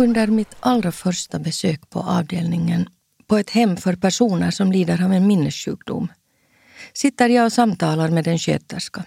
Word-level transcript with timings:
Under 0.00 0.26
mitt 0.26 0.56
allra 0.60 0.92
första 0.92 1.38
besök 1.38 1.90
på 1.90 2.00
avdelningen 2.00 2.88
på 3.26 3.36
ett 3.36 3.50
hem 3.50 3.76
för 3.76 3.96
personer 3.96 4.50
som 4.50 4.72
lider 4.72 5.04
av 5.04 5.12
en 5.12 5.26
minnessjukdom 5.26 6.08
sitter 6.92 7.28
jag 7.28 7.44
och 7.46 7.52
samtalar 7.52 8.08
med 8.08 8.26
en 8.26 8.38
sköterska. 8.38 9.04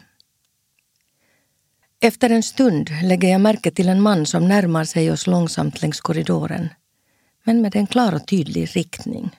Efter 2.01 2.29
en 2.29 2.43
stund 2.43 2.89
lägger 3.04 3.29
jag 3.29 3.41
märke 3.41 3.71
till 3.71 3.89
en 3.89 4.01
man 4.01 4.25
som 4.25 4.47
närmar 4.47 4.83
sig 4.83 5.11
oss 5.11 5.27
långsamt 5.27 5.82
längs 5.82 6.01
korridoren, 6.01 6.69
men 7.43 7.61
med 7.61 7.75
en 7.75 7.87
klar 7.87 8.15
och 8.15 8.27
tydlig 8.27 8.75
riktning. 8.75 9.29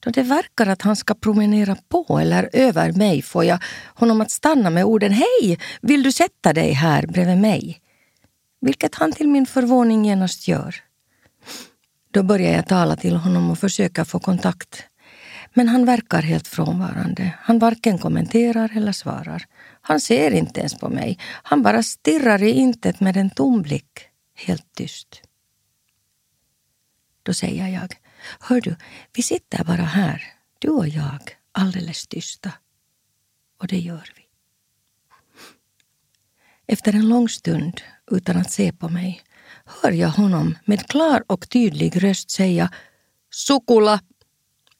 Då 0.00 0.10
det 0.10 0.22
verkar 0.22 0.66
att 0.66 0.82
han 0.82 0.96
ska 0.96 1.14
promenera 1.14 1.76
på 1.88 2.18
eller 2.18 2.50
över 2.52 2.92
mig 2.92 3.22
får 3.22 3.44
jag 3.44 3.58
honom 3.94 4.20
att 4.20 4.30
stanna 4.30 4.70
med 4.70 4.84
orden 4.84 5.12
Hej, 5.12 5.58
vill 5.82 6.02
du 6.02 6.12
sätta 6.12 6.52
dig 6.52 6.72
här 6.72 7.06
bredvid 7.06 7.38
mig? 7.38 7.80
Vilket 8.60 8.94
han 8.94 9.12
till 9.12 9.28
min 9.28 9.46
förvåning 9.46 10.04
genast 10.04 10.48
gör. 10.48 10.74
Då 12.10 12.22
börjar 12.22 12.52
jag 12.52 12.68
tala 12.68 12.96
till 12.96 13.16
honom 13.16 13.50
och 13.50 13.58
försöka 13.58 14.04
få 14.04 14.18
kontakt. 14.18 14.84
Men 15.54 15.68
han 15.68 15.84
verkar 15.84 16.22
helt 16.22 16.48
frånvarande. 16.48 17.34
Han 17.38 17.58
varken 17.58 17.98
kommenterar 17.98 18.70
eller 18.76 18.92
svarar. 18.92 19.46
Han 19.80 20.00
ser 20.00 20.30
inte 20.30 20.60
ens 20.60 20.74
på 20.74 20.88
mig. 20.88 21.18
Han 21.22 21.62
bara 21.62 21.82
stirrar 21.82 22.42
i 22.42 22.50
intet 22.50 23.00
med 23.00 23.16
en 23.16 23.30
tom 23.30 23.62
blick. 23.62 23.98
Helt 24.34 24.74
tyst. 24.74 25.22
Då 27.22 27.34
säger 27.34 27.68
jag. 27.68 27.96
Hör 28.40 28.60
du, 28.60 28.76
vi 29.12 29.22
sitter 29.22 29.64
bara 29.64 29.82
här, 29.82 30.22
du 30.58 30.68
och 30.68 30.88
jag, 30.88 31.36
alldeles 31.52 32.06
tysta. 32.06 32.52
Och 33.58 33.66
det 33.66 33.78
gör 33.78 34.12
vi. 34.16 34.22
Efter 36.66 36.92
en 36.92 37.08
lång 37.08 37.28
stund, 37.28 37.80
utan 38.10 38.36
att 38.36 38.50
se 38.50 38.72
på 38.72 38.88
mig, 38.88 39.22
hör 39.82 39.92
jag 39.92 40.08
honom 40.08 40.58
med 40.64 40.86
klar 40.86 41.24
och 41.26 41.48
tydlig 41.48 42.04
röst 42.04 42.30
säga 42.30 42.70
Sukula! 43.30 44.00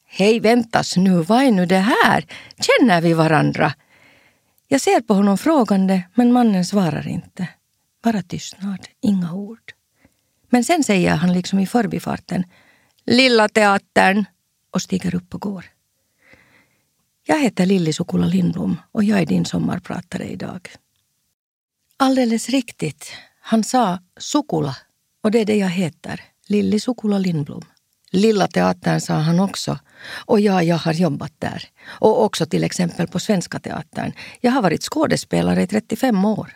Hej, 0.05 0.39
väntas 0.39 0.97
nu, 0.97 1.21
vad 1.21 1.43
är 1.43 1.51
nu 1.51 1.65
det 1.65 1.77
här? 2.03 2.25
Känner 2.59 3.01
vi 3.01 3.13
varandra? 3.13 3.73
Jag 4.67 4.81
ser 4.81 5.01
på 5.01 5.13
honom 5.13 5.37
frågande, 5.37 6.03
men 6.13 6.31
mannen 6.31 6.65
svarar 6.65 7.07
inte. 7.07 7.47
Bara 8.03 8.21
tystnad, 8.21 8.87
inga 9.01 9.33
ord. 9.33 9.73
Men 10.49 10.63
sen 10.63 10.83
säger 10.83 11.15
han 11.15 11.33
liksom 11.33 11.59
i 11.59 11.67
förbifarten 11.67 12.43
Lilla 13.05 13.49
teatern 13.49 14.25
och 14.71 14.81
stiger 14.81 15.15
upp 15.15 15.33
och 15.33 15.41
går. 15.41 15.65
Jag 17.23 17.41
heter 17.41 17.65
Lilli 17.65 17.93
Sukula 17.93 18.25
Lindblom 18.25 18.77
och 18.91 19.03
jag 19.03 19.21
är 19.21 19.25
din 19.25 19.45
sommarpratare 19.45 20.25
idag. 20.25 20.69
Alldeles 22.01 22.49
riktigt. 22.49 23.11
Han 23.41 23.63
sa 23.63 23.99
Sukula 24.17 24.75
och 25.23 25.31
det 25.31 25.39
är 25.39 25.45
det 25.45 25.55
jag 25.55 25.69
heter. 25.69 26.21
Lilli 26.47 26.79
Sukula 26.79 27.17
Lindblom. 27.17 27.61
Lilla 28.11 28.47
teatern 28.47 29.01
sa 29.01 29.13
han 29.13 29.39
också. 29.39 29.79
Och 30.25 30.39
ja, 30.39 30.63
jag 30.63 30.75
har 30.75 30.93
jobbat 30.93 31.33
där. 31.39 31.63
Och 31.85 32.23
också 32.23 32.45
till 32.45 32.63
exempel 32.63 33.07
på 33.07 33.19
Svenska 33.19 33.59
Teatern. 33.59 34.13
Jag 34.39 34.51
har 34.51 34.61
varit 34.61 34.83
skådespelare 34.83 35.61
i 35.61 35.67
35 35.67 36.25
år. 36.25 36.51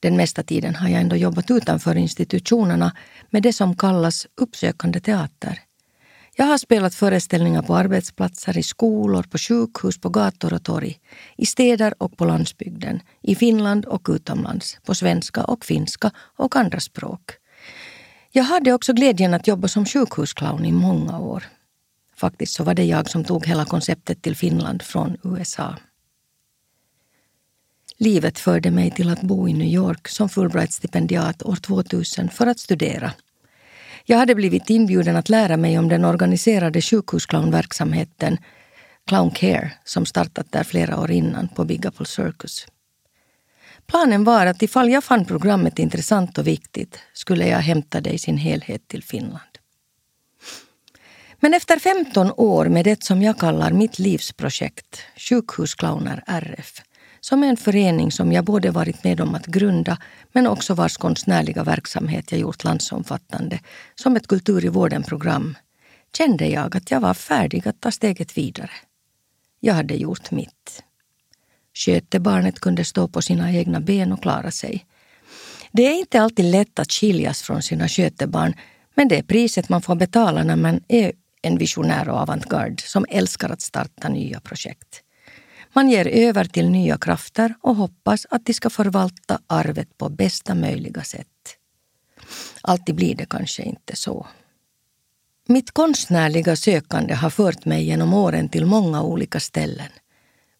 Den 0.00 0.16
mesta 0.16 0.42
tiden 0.42 0.74
har 0.74 0.88
jag 0.88 1.00
ändå 1.00 1.16
jobbat 1.16 1.50
utanför 1.50 1.96
institutionerna 1.96 2.96
med 3.30 3.42
det 3.42 3.52
som 3.52 3.76
kallas 3.76 4.26
uppsökande 4.40 5.00
teater. 5.00 5.60
Jag 6.36 6.44
har 6.44 6.58
spelat 6.58 6.94
föreställningar 6.94 7.62
på 7.62 7.76
arbetsplatser, 7.76 8.58
i 8.58 8.62
skolor, 8.62 9.22
på 9.22 9.38
sjukhus, 9.38 10.00
på 10.00 10.08
gator 10.08 10.52
och 10.52 10.64
torg, 10.64 11.00
i 11.36 11.46
städer 11.46 11.94
och 11.98 12.16
på 12.16 12.24
landsbygden, 12.24 13.00
i 13.22 13.34
Finland 13.34 13.84
och 13.84 14.08
utomlands, 14.10 14.78
på 14.84 14.94
svenska 14.94 15.44
och 15.44 15.64
finska 15.64 16.10
och 16.16 16.56
andra 16.56 16.80
språk. 16.80 17.30
Jag 18.30 18.44
hade 18.44 18.72
också 18.72 18.92
glädjen 18.92 19.34
att 19.34 19.46
jobba 19.46 19.68
som 19.68 19.86
sjukhusclown 19.86 20.64
i 20.64 20.72
många 20.72 21.18
år. 21.18 21.44
Faktiskt 22.16 22.52
så 22.52 22.64
var 22.64 22.74
det 22.74 22.84
jag 22.84 23.10
som 23.10 23.24
tog 23.24 23.46
hela 23.46 23.64
konceptet 23.64 24.22
till 24.22 24.36
Finland 24.36 24.82
från 24.82 25.16
USA. 25.24 25.76
Livet 27.98 28.38
förde 28.38 28.70
mig 28.70 28.90
till 28.90 29.08
att 29.08 29.22
bo 29.22 29.48
i 29.48 29.52
New 29.52 29.68
York 29.68 30.08
som 30.08 30.28
Fulbright-stipendiat 30.28 31.42
år 31.42 31.56
2000 31.56 32.28
för 32.28 32.46
att 32.46 32.60
studera. 32.60 33.12
Jag 34.04 34.18
hade 34.18 34.34
blivit 34.34 34.70
inbjuden 34.70 35.16
att 35.16 35.28
lära 35.28 35.56
mig 35.56 35.78
om 35.78 35.88
den 35.88 36.04
organiserade 36.04 36.82
sjukhusclownverksamheten 36.82 38.38
Clown 39.06 39.30
Care 39.30 39.72
som 39.84 40.06
startat 40.06 40.52
där 40.52 40.64
flera 40.64 41.00
år 41.00 41.10
innan 41.10 41.48
på 41.48 41.64
Big 41.64 41.86
Apple 41.86 42.06
Circus. 42.06 42.66
Planen 43.86 44.24
var 44.24 44.46
att 44.46 44.62
ifall 44.62 44.90
jag 44.90 45.04
fann 45.04 45.24
programmet 45.24 45.78
intressant 45.78 46.38
och 46.38 46.46
viktigt 46.46 46.98
skulle 47.12 47.46
jag 47.46 47.58
hämta 47.58 48.00
det 48.00 48.10
i 48.10 48.18
sin 48.18 48.36
helhet 48.36 48.88
till 48.88 49.02
Finland. 49.02 49.58
Men 51.40 51.54
efter 51.54 51.78
15 51.78 52.32
år 52.36 52.66
med 52.66 52.84
det 52.84 53.04
som 53.04 53.22
jag 53.22 53.38
kallar 53.38 53.70
mitt 53.70 53.98
livsprojekt, 53.98 55.00
Sjukhusclowner 55.16 56.24
RF, 56.26 56.82
som 57.24 57.42
är 57.42 57.48
en 57.48 57.56
förening 57.56 58.12
som 58.12 58.32
jag 58.32 58.44
både 58.44 58.70
varit 58.70 59.04
med 59.04 59.20
om 59.20 59.34
att 59.34 59.46
grunda 59.46 59.98
men 60.32 60.46
också 60.46 60.74
vars 60.74 60.96
konstnärliga 60.96 61.64
verksamhet 61.64 62.32
jag 62.32 62.40
gjort 62.40 62.64
landsomfattande 62.64 63.60
som 63.94 64.16
ett 64.16 64.26
Kultur 64.26 64.64
i 64.64 64.68
vården-program 64.68 65.56
kände 66.16 66.46
jag 66.46 66.76
att 66.76 66.90
jag 66.90 67.00
var 67.00 67.14
färdig 67.14 67.68
att 67.68 67.80
ta 67.80 67.90
steget 67.90 68.38
vidare. 68.38 68.70
Jag 69.60 69.74
hade 69.74 69.94
gjort 69.94 70.30
mitt. 70.30 70.82
Skötebarnet 71.74 72.60
kunde 72.60 72.84
stå 72.84 73.08
på 73.08 73.22
sina 73.22 73.52
egna 73.52 73.80
ben 73.80 74.12
och 74.12 74.22
klara 74.22 74.50
sig. 74.50 74.86
Det 75.72 75.82
är 75.86 75.98
inte 75.98 76.22
alltid 76.22 76.44
lätt 76.44 76.78
att 76.78 76.92
skiljas 76.92 77.42
från 77.42 77.62
sina 77.62 77.88
skötebarn 77.88 78.54
men 78.94 79.08
det 79.08 79.18
är 79.18 79.22
priset 79.22 79.68
man 79.68 79.82
får 79.82 79.94
betala 79.94 80.44
när 80.44 80.56
man 80.56 80.80
är 80.88 81.12
en 81.42 81.58
visionär 81.58 82.08
och 82.08 82.16
avantgarde 82.16 82.82
som 82.82 83.06
älskar 83.08 83.50
att 83.50 83.60
starta 83.60 84.08
nya 84.08 84.40
projekt. 84.40 85.01
Man 85.74 85.88
ger 85.88 86.06
över 86.06 86.44
till 86.44 86.70
nya 86.70 86.98
krafter 86.98 87.54
och 87.60 87.76
hoppas 87.76 88.26
att 88.30 88.46
de 88.46 88.54
ska 88.54 88.70
förvalta 88.70 89.38
arvet 89.46 89.98
på 89.98 90.08
bästa 90.08 90.54
möjliga 90.54 91.04
sätt. 91.04 91.26
Alltid 92.60 92.94
blir 92.94 93.14
det 93.14 93.26
kanske 93.26 93.62
inte 93.62 93.96
så. 93.96 94.26
Mitt 95.48 95.70
konstnärliga 95.70 96.56
sökande 96.56 97.14
har 97.14 97.30
fört 97.30 97.64
mig 97.64 97.84
genom 97.84 98.14
åren 98.14 98.48
till 98.48 98.66
många 98.66 99.02
olika 99.02 99.40
ställen. 99.40 99.88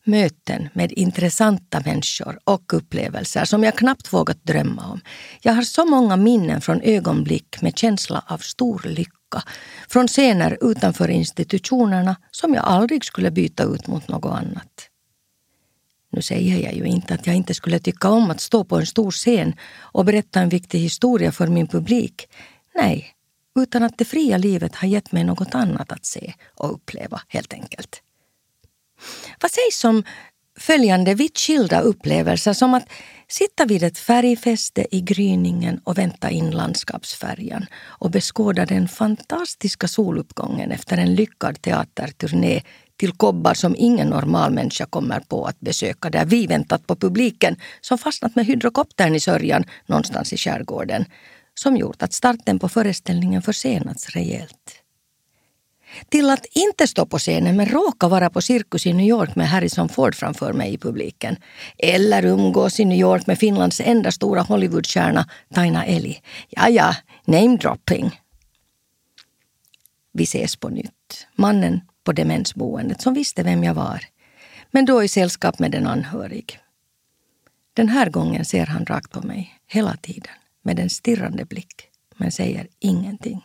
Möten 0.04 0.68
med 0.72 0.92
intressanta 0.92 1.80
människor 1.80 2.38
och 2.44 2.74
upplevelser 2.74 3.44
som 3.44 3.64
jag 3.64 3.76
knappt 3.76 4.12
vågat 4.12 4.44
drömma 4.44 4.86
om. 4.92 5.00
Jag 5.40 5.52
har 5.52 5.62
så 5.62 5.84
många 5.84 6.16
minnen 6.16 6.60
från 6.60 6.80
ögonblick 6.80 7.62
med 7.62 7.78
känsla 7.78 8.24
av 8.26 8.38
stor 8.38 8.82
lycka. 8.84 9.42
Från 9.88 10.08
scener 10.08 10.58
utanför 10.60 11.08
institutionerna 11.10 12.16
som 12.30 12.54
jag 12.54 12.64
aldrig 12.64 13.04
skulle 13.04 13.30
byta 13.30 13.62
ut 13.62 13.86
mot 13.86 14.08
något 14.08 14.32
annat. 14.32 14.88
Nu 16.12 16.22
säger 16.22 16.62
jag 16.62 16.74
ju 16.74 16.84
inte 16.84 17.14
att 17.14 17.26
jag 17.26 17.36
inte 17.36 17.54
skulle 17.54 17.78
tycka 17.78 18.08
om 18.08 18.30
att 18.30 18.40
stå 18.40 18.64
på 18.64 18.76
en 18.76 18.86
stor 18.86 19.10
scen 19.10 19.54
och 19.80 20.04
berätta 20.04 20.40
en 20.40 20.48
viktig 20.48 20.78
historia 20.78 21.32
för 21.32 21.46
min 21.46 21.66
publik. 21.66 22.28
Nej, 22.74 23.14
utan 23.58 23.82
att 23.82 23.98
det 23.98 24.04
fria 24.04 24.38
livet 24.38 24.74
har 24.74 24.88
gett 24.88 25.12
mig 25.12 25.24
något 25.24 25.54
annat 25.54 25.92
att 25.92 26.04
se 26.04 26.34
och 26.54 26.74
uppleva 26.74 27.22
helt 27.28 27.52
enkelt. 27.52 28.02
Vad 29.40 29.50
sägs 29.50 29.84
om 29.84 30.04
följande 30.58 31.14
vitt 31.14 31.38
skilda 31.38 31.80
upplevelser 31.80 32.52
som 32.52 32.74
att 32.74 32.88
sitta 33.28 33.64
vid 33.64 33.82
ett 33.82 33.98
färgfäste 33.98 34.86
i 34.90 35.00
gryningen 35.00 35.80
och 35.84 35.98
vänta 35.98 36.30
in 36.30 36.50
landskapsfärjan 36.50 37.66
och 37.84 38.10
beskåda 38.10 38.66
den 38.66 38.88
fantastiska 38.88 39.88
soluppgången 39.88 40.70
efter 40.72 40.96
en 40.96 41.14
lyckad 41.14 41.62
teaterturné 41.62 42.62
till 42.96 43.12
kobbar 43.12 43.54
som 43.54 43.76
ingen 43.78 44.08
normal 44.08 44.52
människa 44.52 44.86
kommer 44.86 45.20
på 45.20 45.44
att 45.44 45.60
besöka 45.60 46.10
där 46.10 46.24
vi 46.24 46.46
väntat 46.46 46.86
på 46.86 46.96
publiken 46.96 47.56
som 47.80 47.98
fastnat 47.98 48.36
med 48.36 48.46
hydrokoptern 48.46 49.14
i 49.14 49.20
sörjan 49.20 49.64
någonstans 49.86 50.32
i 50.32 50.36
skärgården 50.36 51.04
som 51.54 51.76
gjort 51.76 52.02
att 52.02 52.12
starten 52.12 52.58
på 52.58 52.68
föreställningen 52.68 53.42
försenats 53.42 54.08
rejält. 54.08 54.81
Till 56.08 56.30
att 56.30 56.46
inte 56.50 56.86
stå 56.86 57.06
på 57.06 57.18
scenen 57.18 57.56
men 57.56 57.66
råka 57.66 58.08
vara 58.08 58.30
på 58.30 58.42
cirkus 58.42 58.86
i 58.86 58.92
New 58.92 59.06
York 59.06 59.36
med 59.36 59.48
Harrison 59.48 59.88
Ford 59.88 60.14
framför 60.14 60.52
mig 60.52 60.74
i 60.74 60.78
publiken. 60.78 61.36
Eller 61.78 62.24
umgås 62.24 62.80
i 62.80 62.84
New 62.84 62.98
York 62.98 63.26
med 63.26 63.38
Finlands 63.38 63.80
enda 63.80 64.10
stora 64.10 64.42
Hollywoodstjärna 64.42 65.28
Taina 65.54 65.86
Eli. 65.86 66.18
Ja, 66.48 66.68
ja, 66.68 66.96
namedropping. 67.24 68.20
Vi 70.12 70.22
ses 70.22 70.56
på 70.56 70.68
nytt. 70.68 71.26
Mannen 71.34 71.80
på 72.04 72.12
demensboendet 72.12 73.00
som 73.00 73.14
visste 73.14 73.42
vem 73.42 73.64
jag 73.64 73.74
var, 73.74 74.04
men 74.70 74.84
då 74.84 75.04
i 75.04 75.08
sällskap 75.08 75.58
med 75.58 75.74
en 75.74 75.86
anhörig. 75.86 76.58
Den 77.74 77.88
här 77.88 78.10
gången 78.10 78.44
ser 78.44 78.66
han 78.66 78.86
rakt 78.86 79.10
på 79.10 79.22
mig, 79.22 79.54
hela 79.66 79.96
tiden, 79.96 80.32
med 80.62 80.78
en 80.78 80.90
stirrande 80.90 81.44
blick, 81.44 81.88
men 82.16 82.32
säger 82.32 82.68
ingenting. 82.78 83.42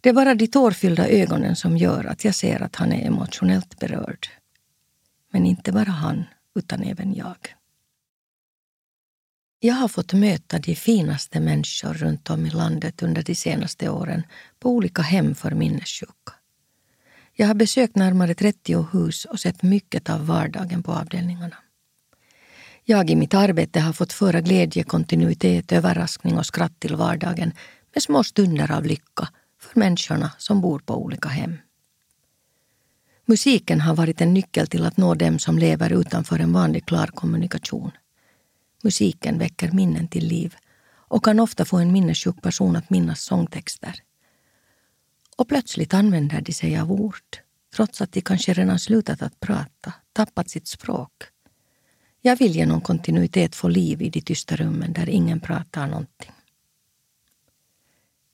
Det 0.00 0.08
är 0.08 0.12
bara 0.12 0.34
de 0.34 0.46
tårfyllda 0.46 1.08
ögonen 1.08 1.56
som 1.56 1.76
gör 1.76 2.04
att 2.04 2.24
jag 2.24 2.34
ser 2.34 2.62
att 2.62 2.76
han 2.76 2.92
är 2.92 3.06
emotionellt 3.06 3.78
berörd. 3.78 4.26
Men 5.32 5.46
inte 5.46 5.72
bara 5.72 5.90
han, 5.90 6.24
utan 6.54 6.82
även 6.82 7.14
jag. 7.14 7.54
Jag 9.60 9.74
har 9.74 9.88
fått 9.88 10.12
möta 10.12 10.58
de 10.58 10.74
finaste 10.74 11.40
människor 11.40 11.94
runt 11.94 12.30
om 12.30 12.46
i 12.46 12.50
landet 12.50 13.02
under 13.02 13.22
de 13.22 13.34
senaste 13.34 13.88
åren 13.88 14.22
på 14.58 14.70
olika 14.70 15.02
hem 15.02 15.34
för 15.34 15.50
minnessjuka. 15.50 16.32
Jag 17.32 17.46
har 17.46 17.54
besökt 17.54 17.96
närmare 17.96 18.34
30 18.34 18.86
hus 18.92 19.24
och 19.24 19.40
sett 19.40 19.62
mycket 19.62 20.10
av 20.10 20.26
vardagen 20.26 20.82
på 20.82 20.92
avdelningarna. 20.92 21.56
Jag 22.84 23.10
i 23.10 23.16
mitt 23.16 23.34
arbete 23.34 23.80
har 23.80 23.92
fått 23.92 24.12
föra 24.12 24.40
glädje, 24.40 24.82
kontinuitet, 24.82 25.72
överraskning 25.72 26.38
och 26.38 26.46
skratt 26.46 26.80
till 26.80 26.96
vardagen 26.96 27.52
med 27.94 28.02
små 28.02 28.24
stunder 28.24 28.72
av 28.72 28.84
lycka 28.84 29.28
för 29.72 29.80
människorna 29.80 30.32
som 30.38 30.60
bor 30.60 30.78
på 30.78 31.02
olika 31.02 31.28
hem. 31.28 31.58
Musiken 33.24 33.80
har 33.80 33.94
varit 33.94 34.20
en 34.20 34.34
nyckel 34.34 34.66
till 34.66 34.86
att 34.86 34.96
nå 34.96 35.14
dem 35.14 35.38
som 35.38 35.58
lever 35.58 35.92
utanför 35.92 36.38
en 36.38 36.52
vanlig 36.52 36.86
klar 36.86 37.06
kommunikation. 37.06 37.90
Musiken 38.82 39.38
väcker 39.38 39.72
minnen 39.72 40.08
till 40.08 40.26
liv 40.26 40.54
och 41.10 41.24
kan 41.24 41.40
ofta 41.40 41.64
få 41.64 41.76
en 41.76 41.92
minnessjuk 41.92 42.42
person 42.42 42.76
att 42.76 42.90
minnas 42.90 43.22
sångtexter. 43.22 43.94
Och 45.36 45.48
plötsligt 45.48 45.94
använder 45.94 46.40
de 46.40 46.52
sig 46.52 46.78
av 46.78 46.92
ord, 46.92 47.38
trots 47.74 48.00
att 48.00 48.12
de 48.12 48.20
kanske 48.20 48.52
redan 48.52 48.78
slutat 48.78 49.22
att 49.22 49.40
prata, 49.40 49.92
tappat 50.12 50.50
sitt 50.50 50.66
språk. 50.68 51.12
Jag 52.22 52.36
vill 52.36 52.56
genom 52.56 52.80
kontinuitet 52.80 53.54
få 53.54 53.68
liv 53.68 54.02
i 54.02 54.10
de 54.10 54.20
tysta 54.20 54.56
rummen 54.56 54.92
där 54.92 55.08
ingen 55.08 55.40
pratar 55.40 55.86
någonting. 55.86 56.32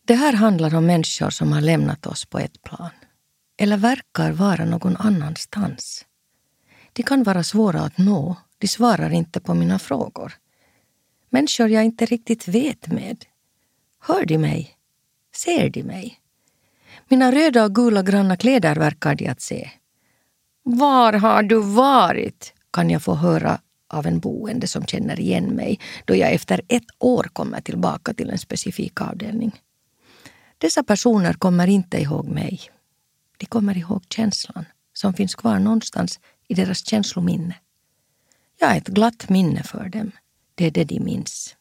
Det 0.07 0.15
här 0.15 0.33
handlar 0.33 0.75
om 0.75 0.87
människor 0.87 1.31
som 1.31 1.53
har 1.53 1.61
lämnat 1.61 2.07
oss 2.07 2.25
på 2.25 2.39
ett 2.39 2.63
plan 2.63 2.91
eller 3.59 3.77
verkar 3.77 4.33
vara 4.33 4.65
någon 4.65 4.97
annanstans. 4.97 6.05
De 6.93 7.03
kan 7.03 7.23
vara 7.23 7.43
svåra 7.43 7.81
att 7.81 7.99
nå, 7.99 8.37
de 8.59 8.69
svarar 8.69 9.11
inte 9.11 9.41
på 9.41 9.55
mina 9.55 9.79
frågor. 9.79 10.33
Människor 11.31 11.69
jag 11.69 11.85
inte 11.85 12.07
riktigt 12.07 12.49
vet 12.49 12.87
med. 12.87 13.25
Hör 14.01 14.25
de 14.27 14.39
mig? 14.39 14.77
Ser 15.35 15.71
de 15.71 15.83
mig? 15.83 16.21
Mina 17.09 17.33
röda 17.33 17.65
och 17.65 17.75
gula 17.75 18.03
granna 18.03 18.37
kläder 18.37 18.77
verkar 18.77 19.15
de 19.15 19.29
att 19.29 19.41
se. 19.41 19.71
Var 20.63 21.13
har 21.13 21.43
du 21.43 21.61
varit? 21.61 22.53
kan 22.73 22.91
jag 22.91 23.03
få 23.03 23.15
höra 23.15 23.61
av 23.89 24.07
en 24.07 24.19
boende 24.19 24.67
som 24.67 24.87
känner 24.87 25.21
igen 25.21 25.45
mig 25.45 25.81
då 26.05 26.17
jag 26.17 26.33
efter 26.33 26.61
ett 26.69 26.87
år 26.99 27.31
kommer 27.33 27.61
tillbaka 27.61 28.15
till 28.15 28.31
en 28.31 28.39
specifik 28.39 29.01
avdelning. 29.01 29.53
Dessa 30.59 30.83
personer 30.83 31.33
kommer 31.33 31.67
inte 31.67 31.99
ihåg 31.99 32.29
mig. 32.29 32.61
De 33.37 33.47
kommer 33.47 33.79
ihåg 33.79 34.05
känslan 34.11 34.65
som 34.93 35.15
finns 35.15 35.35
kvar 35.35 35.59
någonstans 35.59 36.21
i 36.49 36.55
deras 36.55 36.87
känslominne. 36.87 37.55
Jag 38.59 38.73
är 38.73 38.77
ett 38.77 38.89
glatt 38.89 39.29
minne 39.29 39.63
för 39.63 39.89
dem. 39.89 40.11
Det 40.55 40.67
är 40.67 40.71
det 40.71 40.85
de 40.85 41.01
minns. 41.01 41.57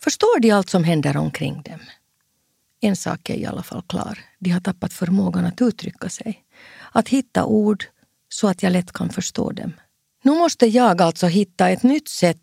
Förstår 0.00 0.40
de 0.40 0.50
allt 0.50 0.70
som 0.70 0.84
händer 0.84 1.16
omkring 1.16 1.62
dem? 1.62 1.80
En 2.80 2.96
sak 2.96 3.30
är 3.30 3.34
i 3.34 3.46
alla 3.46 3.62
fall 3.62 3.82
klar. 3.82 4.18
De 4.38 4.50
har 4.50 4.60
tappat 4.60 4.92
förmågan 4.92 5.44
att 5.44 5.60
uttrycka 5.60 6.08
sig. 6.08 6.44
Att 6.92 7.08
hitta 7.08 7.44
ord 7.44 7.84
så 8.28 8.48
att 8.48 8.62
jag 8.62 8.72
lätt 8.72 8.92
kan 8.92 9.10
förstå 9.10 9.52
dem. 9.52 9.72
Nu 10.22 10.30
måste 10.30 10.66
jag 10.66 11.02
alltså 11.02 11.26
hitta 11.26 11.68
ett 11.68 11.82
nytt 11.82 12.08
sätt 12.08 12.38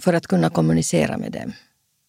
för 0.00 0.12
att 0.12 0.26
kunna 0.26 0.50
kommunicera 0.50 1.18
med 1.18 1.32
dem. 1.32 1.52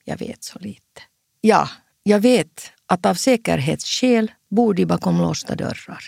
Jag 0.04 0.18
vet 0.18 0.44
så 0.44 0.60
lite. 0.60 1.02
Ja, 1.42 1.70
jag 2.04 2.20
vet 2.20 2.72
att 2.86 3.06
av 3.06 3.14
säkerhetsskäl 3.14 4.32
bor 4.50 4.74
de 4.74 4.86
bakom 4.86 5.22
låsta 5.22 5.56
dörrar. 5.56 6.04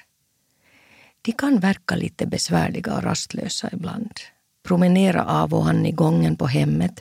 De 1.22 1.31
kan 1.31 1.60
verka 1.60 1.95
lite 1.95 2.25
besvärliga 2.25 2.95
och 2.95 3.04
rastlösa 3.04 3.69
ibland. 3.74 4.12
Promenera 4.63 5.25
av 5.25 5.54
och 5.54 5.69
an 5.69 5.86
i 5.86 5.92
gången 5.92 6.36
på 6.36 6.48
hemmet 6.48 7.00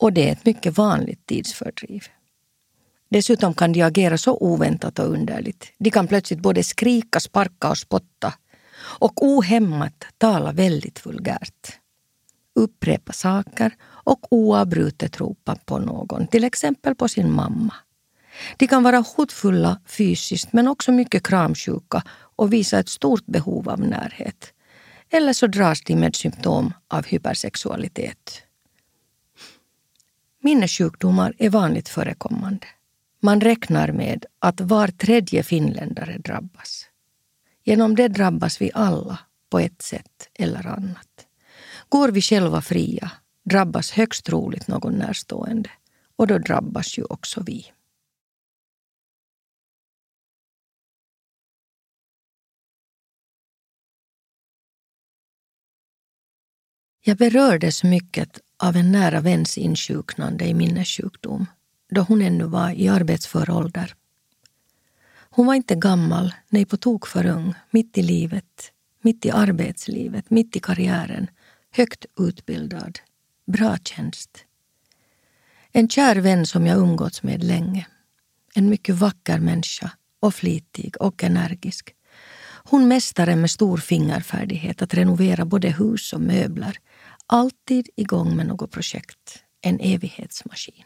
och 0.00 0.12
det 0.12 0.28
är 0.28 0.32
ett 0.32 0.44
mycket 0.44 0.78
vanligt 0.78 1.26
tidsfördriv. 1.26 2.04
Dessutom 3.08 3.54
kan 3.54 3.72
de 3.72 3.82
agera 3.82 4.18
så 4.18 4.36
oväntat 4.40 4.98
och 4.98 5.08
underligt. 5.08 5.72
De 5.78 5.90
kan 5.90 6.06
plötsligt 6.06 6.40
både 6.40 6.64
skrika, 6.64 7.20
sparka 7.20 7.70
och 7.70 7.78
spotta 7.78 8.34
och 9.00 9.22
ohämmat 9.22 10.04
tala 10.18 10.52
väldigt 10.52 11.06
vulgärt. 11.06 11.77
Upprepa 12.58 13.12
saker 13.12 13.76
och 13.84 14.32
oavbrutet 14.32 15.20
ropa 15.20 15.56
på 15.64 15.78
någon, 15.78 16.26
till 16.26 16.44
exempel 16.44 16.94
på 16.94 17.08
sin 17.08 17.32
mamma. 17.32 17.74
De 18.56 18.66
kan 18.66 18.82
vara 18.82 19.04
hotfulla 19.16 19.80
fysiskt 19.86 20.52
men 20.52 20.68
också 20.68 20.92
mycket 20.92 21.26
kramsjuka 21.26 22.02
och 22.36 22.52
visa 22.52 22.78
ett 22.78 22.88
stort 22.88 23.26
behov 23.26 23.68
av 23.68 23.80
närhet. 23.80 24.52
Eller 25.10 25.32
så 25.32 25.46
dras 25.46 25.82
de 25.82 25.96
med 25.96 26.16
symptom 26.16 26.72
av 26.88 27.06
hypersexualitet. 27.06 28.42
Minnessjukdomar 30.42 31.34
är 31.38 31.50
vanligt 31.50 31.88
förekommande. 31.88 32.66
Man 33.20 33.40
räknar 33.40 33.92
med 33.92 34.26
att 34.38 34.60
var 34.60 34.88
tredje 34.88 35.42
finländare 35.42 36.18
drabbas. 36.18 36.86
Genom 37.64 37.96
det 37.96 38.08
drabbas 38.08 38.60
vi 38.60 38.70
alla 38.74 39.18
på 39.50 39.58
ett 39.58 39.82
sätt 39.82 40.28
eller 40.34 40.66
annat. 40.66 41.27
Går 41.88 42.08
vi 42.08 42.20
själva 42.20 42.62
fria 42.62 43.10
drabbas 43.44 43.90
högst 43.90 44.24
troligt 44.24 44.68
någon 44.68 44.94
närstående 44.94 45.70
och 46.16 46.26
då 46.26 46.38
drabbas 46.38 46.98
ju 46.98 47.04
också 47.04 47.42
vi. 47.46 47.72
Jag 57.00 57.16
berördes 57.16 57.84
mycket 57.84 58.40
av 58.62 58.76
en 58.76 58.92
nära 58.92 59.20
väns 59.20 59.58
insjuknande 59.58 60.44
i 60.44 60.54
minnessjukdom 60.54 61.46
då 61.90 62.00
hon 62.00 62.22
ännu 62.22 62.44
var 62.44 62.70
i 62.70 62.88
arbetsför 62.88 63.50
ålder. 63.50 63.94
Hon 65.30 65.46
var 65.46 65.54
inte 65.54 65.74
gammal, 65.74 66.34
nej 66.48 66.64
på 66.64 66.76
tok 66.76 67.06
för 67.06 67.26
ung, 67.26 67.54
mitt 67.70 67.98
i 67.98 68.02
livet, 68.02 68.72
mitt 69.02 69.26
i 69.26 69.30
arbetslivet, 69.30 70.30
mitt 70.30 70.56
i 70.56 70.60
karriären, 70.60 71.26
högt 71.70 72.06
utbildad, 72.18 72.98
bra 73.46 73.76
tjänst. 73.84 74.44
En 75.72 75.88
kär 75.88 76.16
vän 76.16 76.46
som 76.46 76.66
jag 76.66 76.78
umgåtts 76.78 77.22
med 77.22 77.44
länge. 77.44 77.86
En 78.54 78.68
mycket 78.68 78.94
vacker 78.94 79.38
människa 79.38 79.90
och 80.20 80.34
flitig 80.34 80.94
och 81.00 81.24
energisk. 81.24 81.94
Hon 82.64 82.88
mästare 82.88 83.36
med 83.36 83.50
stor 83.50 83.76
fingerfärdighet 83.78 84.82
att 84.82 84.94
renovera 84.94 85.44
både 85.44 85.70
hus 85.70 86.12
och 86.12 86.20
möbler. 86.20 86.78
Alltid 87.26 87.88
igång 87.96 88.36
med 88.36 88.46
något 88.46 88.70
projekt. 88.70 89.42
En 89.60 89.80
evighetsmaskin. 89.80 90.84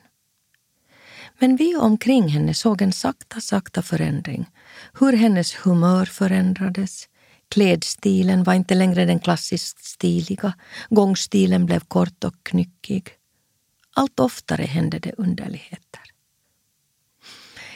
Men 1.38 1.56
vi 1.56 1.76
omkring 1.76 2.28
henne 2.28 2.54
såg 2.54 2.82
en 2.82 2.92
sakta, 2.92 3.40
sakta 3.40 3.82
förändring. 3.82 4.46
Hur 5.00 5.12
hennes 5.12 5.54
humör 5.54 6.04
förändrades. 6.04 7.08
Klädstilen 7.52 8.44
var 8.44 8.54
inte 8.54 8.74
längre 8.74 9.04
den 9.04 9.20
klassiskt 9.20 9.84
stiliga. 9.84 10.54
Gångstilen 10.88 11.66
blev 11.66 11.80
kort 11.80 12.24
och 12.24 12.34
knyckig. 12.42 13.08
Allt 13.94 14.20
oftare 14.20 14.62
hände 14.62 14.98
det 14.98 15.12
underligheter. 15.18 16.00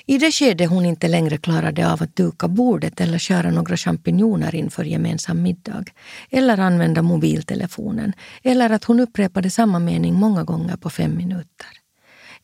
I 0.06 0.18
det 0.18 0.32
skede 0.32 0.66
hon 0.66 0.86
inte 0.86 1.08
längre 1.08 1.38
klarade 1.38 1.92
av 1.92 2.02
att 2.02 2.16
duka 2.16 2.48
bordet 2.48 3.00
eller 3.00 3.18
skära 3.18 3.50
några 3.50 3.76
champinjoner 3.76 4.54
inför 4.54 4.84
gemensam 4.84 5.42
middag, 5.42 5.84
eller 6.30 6.58
använda 6.58 7.02
mobiltelefonen, 7.02 8.12
eller 8.42 8.70
att 8.70 8.84
hon 8.84 9.00
upprepade 9.00 9.50
samma 9.50 9.78
mening 9.78 10.14
många 10.14 10.44
gånger 10.44 10.76
på 10.76 10.90
fem 10.90 11.16
minuter. 11.16 11.70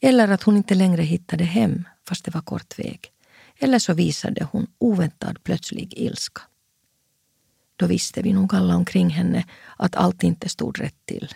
Eller 0.00 0.28
att 0.28 0.42
hon 0.42 0.56
inte 0.56 0.74
längre 0.74 1.02
hittade 1.02 1.44
hem 1.44 1.84
fast 2.08 2.24
det 2.24 2.34
var 2.34 2.42
kort 2.42 2.78
väg. 2.78 3.00
Eller 3.58 3.78
så 3.78 3.94
visade 3.94 4.48
hon 4.52 4.66
oväntad 4.78 5.44
plötslig 5.44 5.94
ilska. 5.96 6.42
Då 7.82 7.88
visste 7.88 8.22
vi 8.22 8.32
nog 8.32 8.54
alla 8.54 8.76
omkring 8.76 9.10
henne 9.10 9.44
att 9.76 9.96
allt 9.96 10.22
inte 10.22 10.48
stod 10.48 10.78
rätt 10.80 11.06
till. 11.06 11.34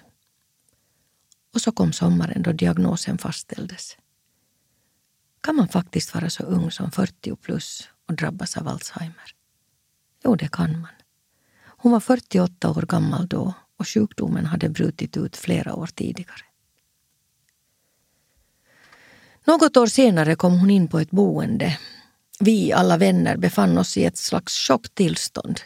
Och 1.54 1.60
så 1.60 1.72
kom 1.72 1.92
sommaren 1.92 2.42
då 2.42 2.52
diagnosen 2.52 3.18
fastställdes. 3.18 3.96
Kan 5.40 5.56
man 5.56 5.68
faktiskt 5.68 6.14
vara 6.14 6.30
så 6.30 6.42
ung 6.42 6.70
som 6.70 6.90
40 6.90 7.36
plus 7.36 7.88
och 8.08 8.14
drabbas 8.14 8.56
av 8.56 8.68
Alzheimer? 8.68 9.34
Jo, 10.24 10.34
det 10.34 10.48
kan 10.52 10.80
man. 10.80 10.90
Hon 11.62 11.92
var 11.92 12.00
48 12.00 12.70
år 12.70 12.82
gammal 12.82 13.26
då 13.26 13.54
och 13.76 13.88
sjukdomen 13.88 14.46
hade 14.46 14.68
brutit 14.68 15.16
ut 15.16 15.36
flera 15.36 15.74
år 15.74 15.86
tidigare. 15.86 16.44
Något 19.44 19.76
år 19.76 19.86
senare 19.86 20.36
kom 20.36 20.58
hon 20.60 20.70
in 20.70 20.88
på 20.88 20.98
ett 20.98 21.10
boende. 21.10 21.78
Vi, 22.40 22.72
alla 22.72 22.98
vänner, 22.98 23.36
befann 23.36 23.78
oss 23.78 23.96
i 23.96 24.04
ett 24.04 24.18
slags 24.18 24.68
chocktillstånd. 24.68 25.60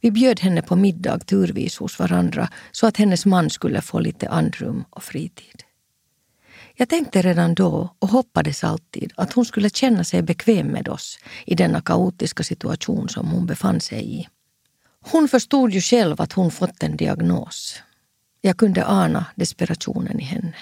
Vi 0.00 0.10
bjöd 0.10 0.40
henne 0.40 0.62
på 0.62 0.76
middag 0.76 1.18
turvis 1.18 1.76
hos 1.76 1.98
varandra 1.98 2.48
så 2.72 2.86
att 2.86 2.96
hennes 2.96 3.26
man 3.26 3.50
skulle 3.50 3.80
få 3.80 3.98
lite 3.98 4.28
andrum 4.28 4.84
och 4.90 5.02
fritid. 5.02 5.62
Jag 6.74 6.88
tänkte 6.88 7.22
redan 7.22 7.54
då 7.54 7.94
och 7.98 8.08
hoppades 8.08 8.64
alltid 8.64 9.12
att 9.16 9.32
hon 9.32 9.44
skulle 9.44 9.70
känna 9.70 10.04
sig 10.04 10.22
bekväm 10.22 10.66
med 10.66 10.88
oss 10.88 11.18
i 11.46 11.54
denna 11.54 11.80
kaotiska 11.80 12.42
situation 12.42 13.08
som 13.08 13.28
hon 13.28 13.46
befann 13.46 13.80
sig 13.80 14.20
i. 14.20 14.28
Hon 15.00 15.28
förstod 15.28 15.70
ju 15.70 15.80
själv 15.80 16.20
att 16.20 16.32
hon 16.32 16.50
fått 16.50 16.82
en 16.82 16.96
diagnos. 16.96 17.82
Jag 18.40 18.56
kunde 18.56 18.86
ana 18.86 19.26
desperationen 19.34 20.20
i 20.20 20.24
henne. 20.24 20.54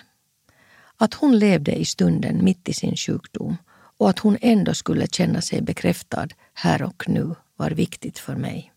Att 0.97 1.15
hon 1.15 1.39
levde 1.39 1.73
i 1.73 1.85
stunden 1.85 2.45
mitt 2.45 2.69
i 2.69 2.73
sin 2.73 2.97
sjukdom 2.97 3.57
och 3.99 4.11
att 4.11 4.19
hon 4.19 4.39
ändå 4.41 4.75
skulle 4.75 5.07
känna 5.07 5.41
sig 5.41 5.63
bekräftad 5.63 6.29
här 6.55 6.83
och 6.83 7.09
nu 7.09 7.35
var 7.57 7.71
viktigt 7.71 8.19
för 8.19 8.37
mig. 8.37 8.73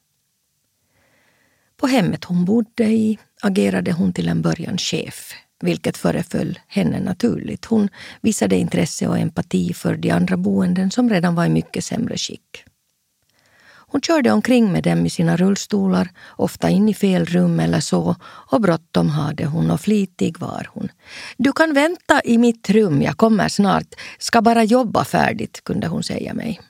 På 1.81 1.88
hemmet 1.88 2.23
hon 2.23 2.45
bodde 2.45 2.83
i 2.83 3.19
agerade 3.41 3.91
hon 3.91 4.13
till 4.13 4.27
en 4.27 4.41
början 4.41 4.77
chef, 4.77 5.33
vilket 5.61 5.97
föreföll 5.97 6.59
henne 6.67 7.00
naturligt. 7.00 7.65
Hon 7.65 7.89
visade 8.21 8.55
intresse 8.55 9.07
och 9.07 9.17
empati 9.17 9.73
för 9.73 9.95
de 9.95 10.11
andra 10.11 10.38
boenden 10.38 10.91
som 10.91 11.09
redan 11.09 11.35
var 11.35 11.45
i 11.45 11.50
mycket 11.50 11.85
sämre 11.85 12.17
skick. 12.17 12.63
Hon 13.63 14.01
körde 14.01 14.31
omkring 14.31 14.71
med 14.71 14.83
dem 14.83 15.05
i 15.05 15.09
sina 15.09 15.38
rullstolar, 15.38 16.09
ofta 16.29 16.69
in 16.69 16.89
i 16.89 16.93
fel 16.93 17.25
rum 17.25 17.59
eller 17.59 17.79
så, 17.79 18.15
och 18.23 18.61
bråttom 18.61 19.09
hade 19.09 19.45
hon 19.45 19.71
och 19.71 19.81
flitig 19.81 20.39
var 20.39 20.67
hon. 20.73 20.89
Du 21.38 21.53
kan 21.53 21.73
vänta 21.73 22.21
i 22.23 22.38
mitt 22.38 22.69
rum, 22.69 23.01
jag 23.01 23.17
kommer 23.17 23.50
snart, 23.50 23.95
ska 24.19 24.41
bara 24.41 24.63
jobba 24.63 25.05
färdigt, 25.05 25.63
kunde 25.63 25.88
hon 25.88 26.03
säga 26.03 26.33
mig. 26.33 26.61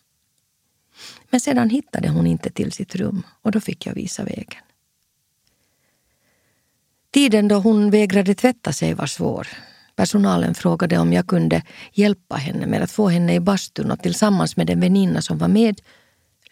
Men 1.30 1.39
sedan 1.39 1.70
hittade 1.70 2.10
hon 2.10 2.27
inte 2.27 2.50
till 2.50 2.72
sitt 2.72 2.96
rum 2.96 3.24
och 3.41 3.51
då 3.51 3.60
fick 3.60 3.86
jag 3.86 3.94
visa 3.94 4.24
vägen. 4.24 4.62
Tiden 7.13 7.48
då 7.48 7.56
hon 7.56 7.91
vägrade 7.91 8.36
tvätta 8.36 8.74
sig 8.74 8.94
var 8.94 9.06
svår. 9.06 9.48
Personalen 9.96 10.53
frågade 10.56 10.98
om 10.98 11.13
jag 11.13 11.27
kunde 11.27 11.63
hjälpa 11.94 12.36
henne 12.36 12.68
med 12.68 12.82
att 12.82 12.91
få 12.91 13.10
henne 13.10 13.36
i 13.36 13.39
bastun 13.39 13.91
och 13.91 14.00
tillsammans 14.00 14.58
med 14.58 14.70
en 14.70 14.80
väninna 14.80 15.22
som 15.22 15.38
var 15.38 15.48
med 15.48 15.82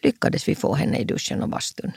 lyckades 0.01 0.47
vi 0.47 0.55
få 0.55 0.73
henne 0.73 0.97
i 0.97 1.03
duschen 1.03 1.43
och 1.43 1.49
bastun. 1.49 1.91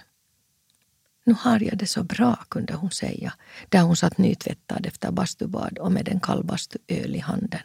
Nu 1.24 1.34
har 1.38 1.60
jag 1.60 1.78
det 1.78 1.86
så 1.86 2.02
bra, 2.02 2.38
kunde 2.48 2.74
hon 2.74 2.90
säga, 2.90 3.32
där 3.68 3.82
hon 3.82 3.96
satt 3.96 4.18
nytvättad 4.18 4.86
efter 4.86 5.10
bastubad 5.10 5.78
och 5.78 5.92
med 5.92 6.08
en 6.08 6.20
kall 6.20 6.44
bastuöl 6.44 7.16
i 7.16 7.18
handen. 7.18 7.60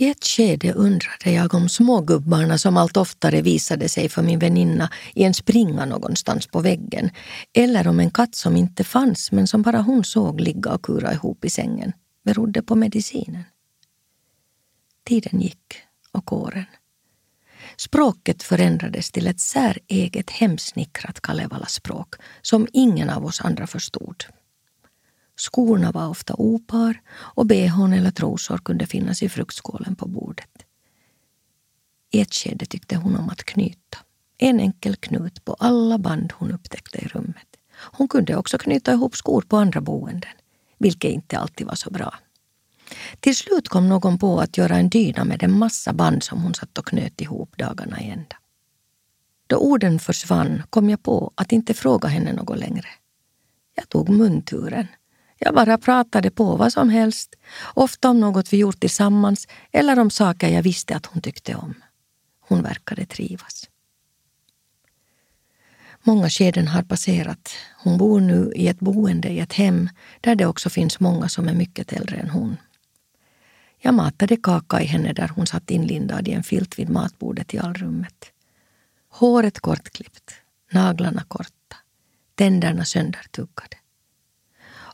I 0.00 0.08
ett 0.08 0.24
skede 0.24 0.72
undrade 0.72 1.30
jag 1.30 1.54
om 1.54 1.68
smågubbarna 1.68 2.58
som 2.58 2.76
allt 2.76 2.96
oftare 2.96 3.42
visade 3.42 3.88
sig 3.88 4.08
för 4.08 4.22
min 4.22 4.38
väninna 4.38 4.90
i 5.14 5.24
en 5.24 5.34
springa 5.34 5.84
någonstans 5.84 6.46
på 6.46 6.60
väggen 6.60 7.10
eller 7.52 7.88
om 7.88 8.00
en 8.00 8.10
katt 8.10 8.34
som 8.34 8.56
inte 8.56 8.84
fanns 8.84 9.32
men 9.32 9.46
som 9.46 9.62
bara 9.62 9.80
hon 9.80 10.04
såg 10.04 10.40
ligga 10.40 10.72
och 10.72 10.82
kura 10.82 11.12
ihop 11.12 11.44
i 11.44 11.50
sängen 11.50 11.92
berodde 12.24 12.62
på 12.62 12.74
medicinen. 12.74 13.44
Tiden 15.04 15.40
gick 15.40 15.74
och 16.12 16.32
åren. 16.32 16.66
Språket 17.76 18.42
förändrades 18.42 19.10
till 19.10 19.26
ett 19.26 19.40
säreget 19.40 20.30
hemsnickrat 20.30 21.20
Kalevala-språk 21.20 22.14
som 22.42 22.68
ingen 22.72 23.10
av 23.10 23.24
oss 23.24 23.40
andra 23.40 23.66
förstod. 23.66 24.24
Skorna 25.40 25.92
var 25.92 26.08
ofta 26.08 26.34
opar 26.38 27.00
och 27.10 27.46
behån 27.46 27.92
eller 27.92 28.10
trosor 28.10 28.58
kunde 28.58 28.86
finnas 28.86 29.22
i 29.22 29.28
fruktskålen 29.28 29.96
på 29.96 30.08
bordet. 30.08 30.50
I 32.10 32.20
ett 32.20 32.34
skede 32.34 32.66
tyckte 32.66 32.96
hon 32.96 33.16
om 33.16 33.30
att 33.30 33.44
knyta. 33.44 33.98
En 34.38 34.60
enkel 34.60 34.96
knut 34.96 35.44
på 35.44 35.54
alla 35.54 35.98
band 35.98 36.32
hon 36.36 36.52
upptäckte 36.52 36.98
i 36.98 37.08
rummet. 37.08 37.46
Hon 37.72 38.08
kunde 38.08 38.36
också 38.36 38.58
knyta 38.58 38.92
ihop 38.92 39.16
skor 39.16 39.42
på 39.42 39.56
andra 39.56 39.80
boenden, 39.80 40.30
vilket 40.78 41.10
inte 41.10 41.38
alltid 41.38 41.66
var 41.66 41.74
så 41.74 41.90
bra. 41.90 42.14
Till 43.20 43.36
slut 43.36 43.68
kom 43.68 43.88
någon 43.88 44.18
på 44.18 44.40
att 44.40 44.58
göra 44.58 44.76
en 44.76 44.88
dyna 44.88 45.24
med 45.24 45.42
en 45.42 45.58
massa 45.58 45.92
band 45.92 46.22
som 46.22 46.42
hon 46.42 46.54
satt 46.54 46.78
och 46.78 46.86
knöt 46.86 47.20
ihop 47.20 47.56
dagarna 47.58 48.00
i 48.00 48.10
ända. 48.10 48.36
Då 49.46 49.56
orden 49.56 49.98
försvann 49.98 50.62
kom 50.70 50.90
jag 50.90 51.02
på 51.02 51.32
att 51.34 51.52
inte 51.52 51.74
fråga 51.74 52.08
henne 52.08 52.32
något 52.32 52.58
längre. 52.58 52.88
Jag 53.74 53.88
tog 53.88 54.08
munturen. 54.08 54.86
Jag 55.42 55.54
bara 55.54 55.78
pratade 55.78 56.30
på 56.30 56.56
vad 56.56 56.72
som 56.72 56.88
helst, 56.88 57.34
ofta 57.74 58.10
om 58.10 58.20
något 58.20 58.52
vi 58.52 58.56
gjort 58.56 58.80
tillsammans 58.80 59.48
eller 59.72 59.98
om 59.98 60.10
saker 60.10 60.48
jag 60.48 60.62
visste 60.62 60.96
att 60.96 61.06
hon 61.06 61.22
tyckte 61.22 61.54
om. 61.54 61.74
Hon 62.40 62.62
verkade 62.62 63.06
trivas. 63.06 63.68
Många 66.02 66.30
skeden 66.30 66.68
har 66.68 66.82
passerat. 66.82 67.50
Hon 67.84 67.98
bor 67.98 68.20
nu 68.20 68.52
i 68.56 68.68
ett 68.68 68.80
boende 68.80 69.28
i 69.28 69.40
ett 69.40 69.52
hem 69.52 69.88
där 70.20 70.34
det 70.34 70.46
också 70.46 70.70
finns 70.70 71.00
många 71.00 71.28
som 71.28 71.48
är 71.48 71.54
mycket 71.54 71.92
äldre 71.92 72.16
än 72.16 72.30
hon. 72.30 72.56
Jag 73.78 73.94
matade 73.94 74.36
kaka 74.36 74.80
i 74.80 74.84
henne 74.84 75.12
där 75.12 75.28
hon 75.28 75.46
satt 75.46 75.70
inlindad 75.70 76.28
i 76.28 76.32
en 76.32 76.42
filt 76.42 76.78
vid 76.78 76.88
matbordet 76.90 77.54
i 77.54 77.58
allrummet. 77.58 78.32
Håret 79.08 79.60
kortklippt, 79.60 80.32
naglarna 80.72 81.24
korta, 81.28 81.76
tänderna 82.34 82.84
söndertuggade. 82.84 83.79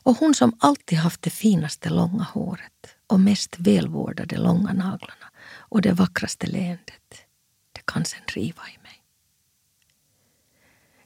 Och 0.07 0.17
hon 0.17 0.33
som 0.33 0.55
alltid 0.59 0.97
haft 0.97 1.21
det 1.21 1.29
finaste 1.29 1.89
långa 1.89 2.23
håret 2.23 2.95
och 3.07 3.19
mest 3.19 3.55
välvårdade 3.59 4.37
långa 4.37 4.73
naglarna 4.73 5.31
och 5.57 5.81
det 5.81 5.91
vackraste 5.91 6.47
leendet, 6.47 7.13
det 7.71 7.81
kan 7.85 8.05
sen 8.05 8.21
riva 8.27 8.61
i 8.61 8.77
mig. 8.83 9.01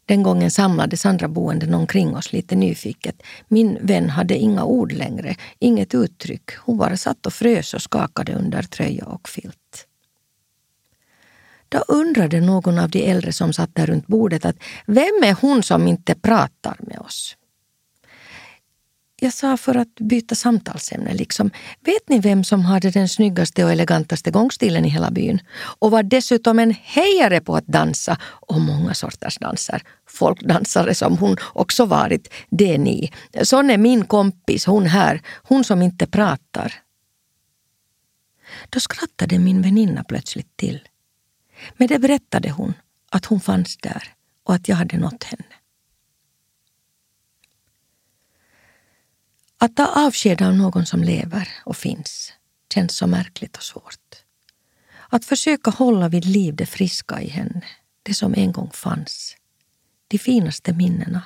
Den 0.06 0.24
gången 0.24 0.52
samlades 0.52 1.06
andra 1.06 1.28
boenden 1.28 1.74
omkring 1.74 2.16
oss 2.16 2.34
lite 2.34 2.56
nyfiket. 2.56 3.24
Min 3.48 3.78
vän 3.82 4.10
hade 4.10 4.38
inga 4.38 4.64
ord 4.64 4.92
längre, 4.92 5.36
inget 5.60 5.94
uttryck. 5.94 6.52
Hon 6.58 6.78
bara 6.78 6.98
satt 6.98 7.26
och 7.26 7.34
frös 7.34 7.74
och 7.74 7.82
skakade 7.82 8.34
under 8.34 8.64
tröja 8.64 9.06
och 9.06 9.30
filt. 9.30 9.88
Då 11.70 11.84
undrade 11.88 12.42
någon 12.42 12.80
av 12.80 12.90
de 12.90 13.10
äldre 13.10 13.34
som 13.34 13.54
satt 13.54 13.76
där 13.76 13.86
runt 13.86 14.08
bordet 14.08 14.46
att 14.46 14.58
vem 14.86 15.24
är 15.24 15.42
hon 15.42 15.64
som 15.64 15.88
inte 15.88 16.16
pratar 16.16 16.78
med 16.80 17.00
oss? 17.00 17.38
Jag 19.24 19.34
sa 19.34 19.58
för 19.58 19.76
att 19.76 19.96
byta 19.96 20.36
samtalsämne 20.36 21.14
liksom. 21.14 21.52
Vet 21.80 22.10
ni 22.10 22.20
vem 22.20 22.44
som 22.44 22.62
hade 22.62 22.92
den 22.92 23.10
snyggaste 23.10 23.64
och 23.64 23.72
elegantaste 23.72 24.32
gångstilen 24.32 24.86
i 24.86 24.90
hela 24.90 25.12
byn? 25.12 25.40
Och 25.80 25.92
var 25.92 26.04
dessutom 26.04 26.60
en 26.60 26.72
hejare 26.72 27.42
på 27.42 27.56
att 27.56 27.68
dansa 27.68 28.18
och 28.24 28.62
många 28.62 28.94
sorters 28.94 29.38
danser. 29.38 29.82
Folkdansare 30.08 30.96
som 30.96 31.18
hon 31.18 31.36
också 31.54 31.86
varit, 31.86 32.34
det 32.50 32.74
är 32.74 32.78
ni. 32.78 33.12
Sån 33.42 33.70
är 33.70 33.78
min 33.78 34.06
kompis, 34.06 34.66
hon 34.66 34.86
här, 34.86 35.22
hon 35.44 35.64
som 35.64 35.82
inte 35.82 36.08
pratar. 36.08 36.74
Då 38.70 38.80
skrattade 38.80 39.40
min 39.40 39.62
väninna 39.62 40.04
plötsligt 40.04 40.58
till. 40.58 40.88
Men 41.78 41.88
det 41.88 42.00
berättade 42.00 42.50
hon, 42.50 42.74
att 43.10 43.26
hon 43.26 43.42
fanns 43.42 43.78
där 43.78 44.04
och 44.44 44.54
att 44.54 44.68
jag 44.68 44.76
hade 44.76 44.98
nått 44.98 45.24
henne. 45.24 45.61
Att 49.64 49.76
ta 49.76 49.86
avsked 49.86 50.42
av 50.42 50.56
någon 50.56 50.86
som 50.86 51.04
lever 51.04 51.50
och 51.64 51.78
finns 51.78 52.34
känns 52.74 52.96
så 52.96 53.08
märkligt 53.08 53.58
och 53.58 53.64
svårt. 53.64 54.24
Att 55.10 55.26
försöka 55.26 55.72
hålla 55.72 56.10
vid 56.10 56.26
liv 56.26 56.56
det 56.56 56.66
friska 56.66 57.22
i 57.22 57.28
henne, 57.28 57.62
det 58.04 58.14
som 58.14 58.34
en 58.34 58.52
gång 58.52 58.72
fanns. 58.74 59.36
De 60.08 60.18
finaste 60.18 60.74
minnena, 60.74 61.24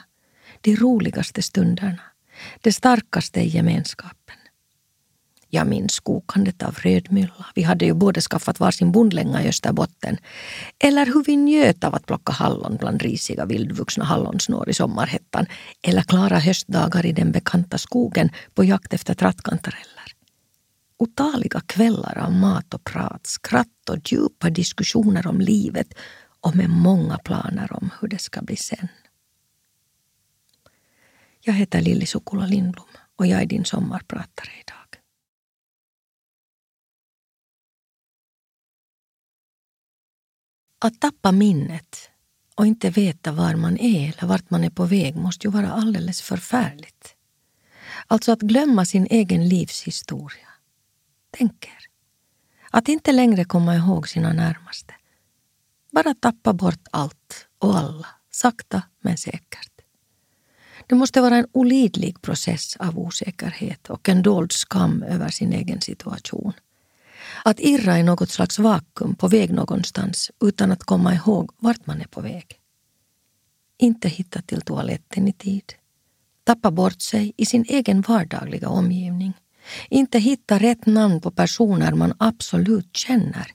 de 0.62 0.76
roligaste 0.76 1.42
stunderna, 1.42 2.02
det 2.62 2.74
starkaste 2.74 3.40
i 3.40 3.48
gemenskapen. 3.48 4.38
Jag 5.56 5.68
minns 5.68 6.00
kokandet 6.00 6.64
av 6.64 6.76
rödmylla. 6.76 7.46
Vi 7.56 7.62
hade 7.62 7.86
ju 7.86 7.94
båda 7.94 8.22
skaffat 8.22 8.60
varsin 8.60 8.92
bondlänga 8.92 9.44
i 9.44 9.48
Österbotten. 9.48 10.18
Eller 10.80 11.06
hur 11.06 11.24
vi 11.24 11.36
njöt 11.36 11.84
av 11.84 11.96
att 11.96 12.06
plocka 12.06 12.32
hallon 12.32 12.78
bland 12.78 13.02
risiga 13.02 13.46
vildvuxna 13.46 14.06
hallonsnår 14.06 14.70
i 14.70 14.74
sommarhettan. 14.74 15.46
Eller 15.82 16.02
klara 16.02 16.40
höstdagar 16.40 17.06
i 17.06 17.12
den 17.12 17.32
bekanta 17.32 17.78
skogen 17.78 18.30
på 18.54 18.64
jakt 18.64 18.94
efter 18.94 19.14
trattkantareller. 19.14 20.08
Otaliga 20.98 21.62
kvällar 21.66 22.18
av 22.18 22.34
mat 22.34 22.74
och 22.74 22.84
prat, 22.84 23.28
skratt 23.28 23.90
och 23.90 24.12
djupa 24.12 24.50
diskussioner 24.50 25.28
om 25.28 25.42
livet 25.42 25.88
och 26.42 26.56
med 26.56 26.70
många 26.70 27.18
planer 27.18 27.74
om 27.74 27.90
hur 28.02 28.08
det 28.08 28.22
ska 28.22 28.42
bli 28.42 28.56
sen. 28.56 28.88
Jag 31.42 31.54
heter 31.54 31.82
Lilli 31.82 32.06
Sukula 32.06 32.46
Lindblom 32.46 32.86
och 33.16 33.28
jag 33.28 33.42
är 33.42 33.46
din 33.46 33.66
sommarpratare 33.66 34.50
idag. 34.62 34.85
Att 40.80 41.02
tappa 41.02 41.32
minnet 41.32 42.10
och 42.56 42.68
inte 42.68 42.90
veta 42.90 43.32
var 43.32 43.56
man 43.56 43.78
är 43.78 44.18
eller 44.18 44.28
vart 44.28 44.50
man 44.50 44.64
är 44.64 44.70
på 44.70 44.86
väg 44.86 45.16
måste 45.16 45.48
ju 45.48 45.52
vara 45.52 45.72
alldeles 45.72 46.22
förfärligt. 46.22 47.16
Alltså 48.08 48.32
att 48.32 48.42
glömma 48.42 48.86
sin 48.86 49.08
egen 49.10 49.50
livshistoria. 49.50 50.48
Tänk 51.32 51.66
er. 51.66 51.86
Att 52.70 52.88
inte 52.88 53.12
längre 53.12 53.46
komma 53.46 53.76
ihåg 53.76 54.10
sina 54.10 54.34
närmaste. 54.34 54.94
Bara 55.92 56.14
tappa 56.14 56.54
bort 56.54 56.88
allt 56.92 57.48
och 57.60 57.78
alla, 57.78 58.08
sakta 58.32 58.82
men 59.00 59.18
säkert. 59.18 59.72
Det 60.88 60.96
måste 60.96 61.22
vara 61.22 61.36
en 61.36 61.48
olidlig 61.52 62.22
process 62.22 62.76
av 62.76 63.00
osäkerhet 63.00 63.90
och 63.90 64.10
en 64.10 64.22
dold 64.22 64.52
skam 64.52 65.04
över 65.04 65.30
sin 65.30 65.54
egen 65.54 65.82
situation. 65.82 66.54
Att 67.48 67.60
irra 67.60 68.00
i 68.00 68.04
något 68.04 68.30
slags 68.30 68.60
vakuum 68.60 69.16
på 69.16 69.28
väg 69.28 69.54
någonstans 69.54 70.32
utan 70.44 70.72
att 70.72 70.84
komma 70.84 71.14
ihåg 71.14 71.52
vart 71.58 71.86
man 71.86 72.02
är 72.02 72.06
på 72.06 72.22
väg. 72.22 72.46
inte 73.78 74.08
hitta 74.08 74.42
till 74.42 74.62
toaletten 74.62 75.28
i 75.28 75.34
tid, 75.34 75.74
tappa 76.44 76.72
bort 76.72 77.02
sig 77.02 77.34
i 77.38 77.46
sin 77.46 77.66
egen 77.68 78.02
vardagliga 78.02 78.70
omgivning, 78.70 79.34
inte 79.90 80.20
hitta 80.20 80.60
rätt 80.60 80.86
namn 80.86 81.22
på 81.22 81.32
personer 81.32 81.94
man 81.94 82.14
absolut 82.18 82.98
känner, 82.98 83.48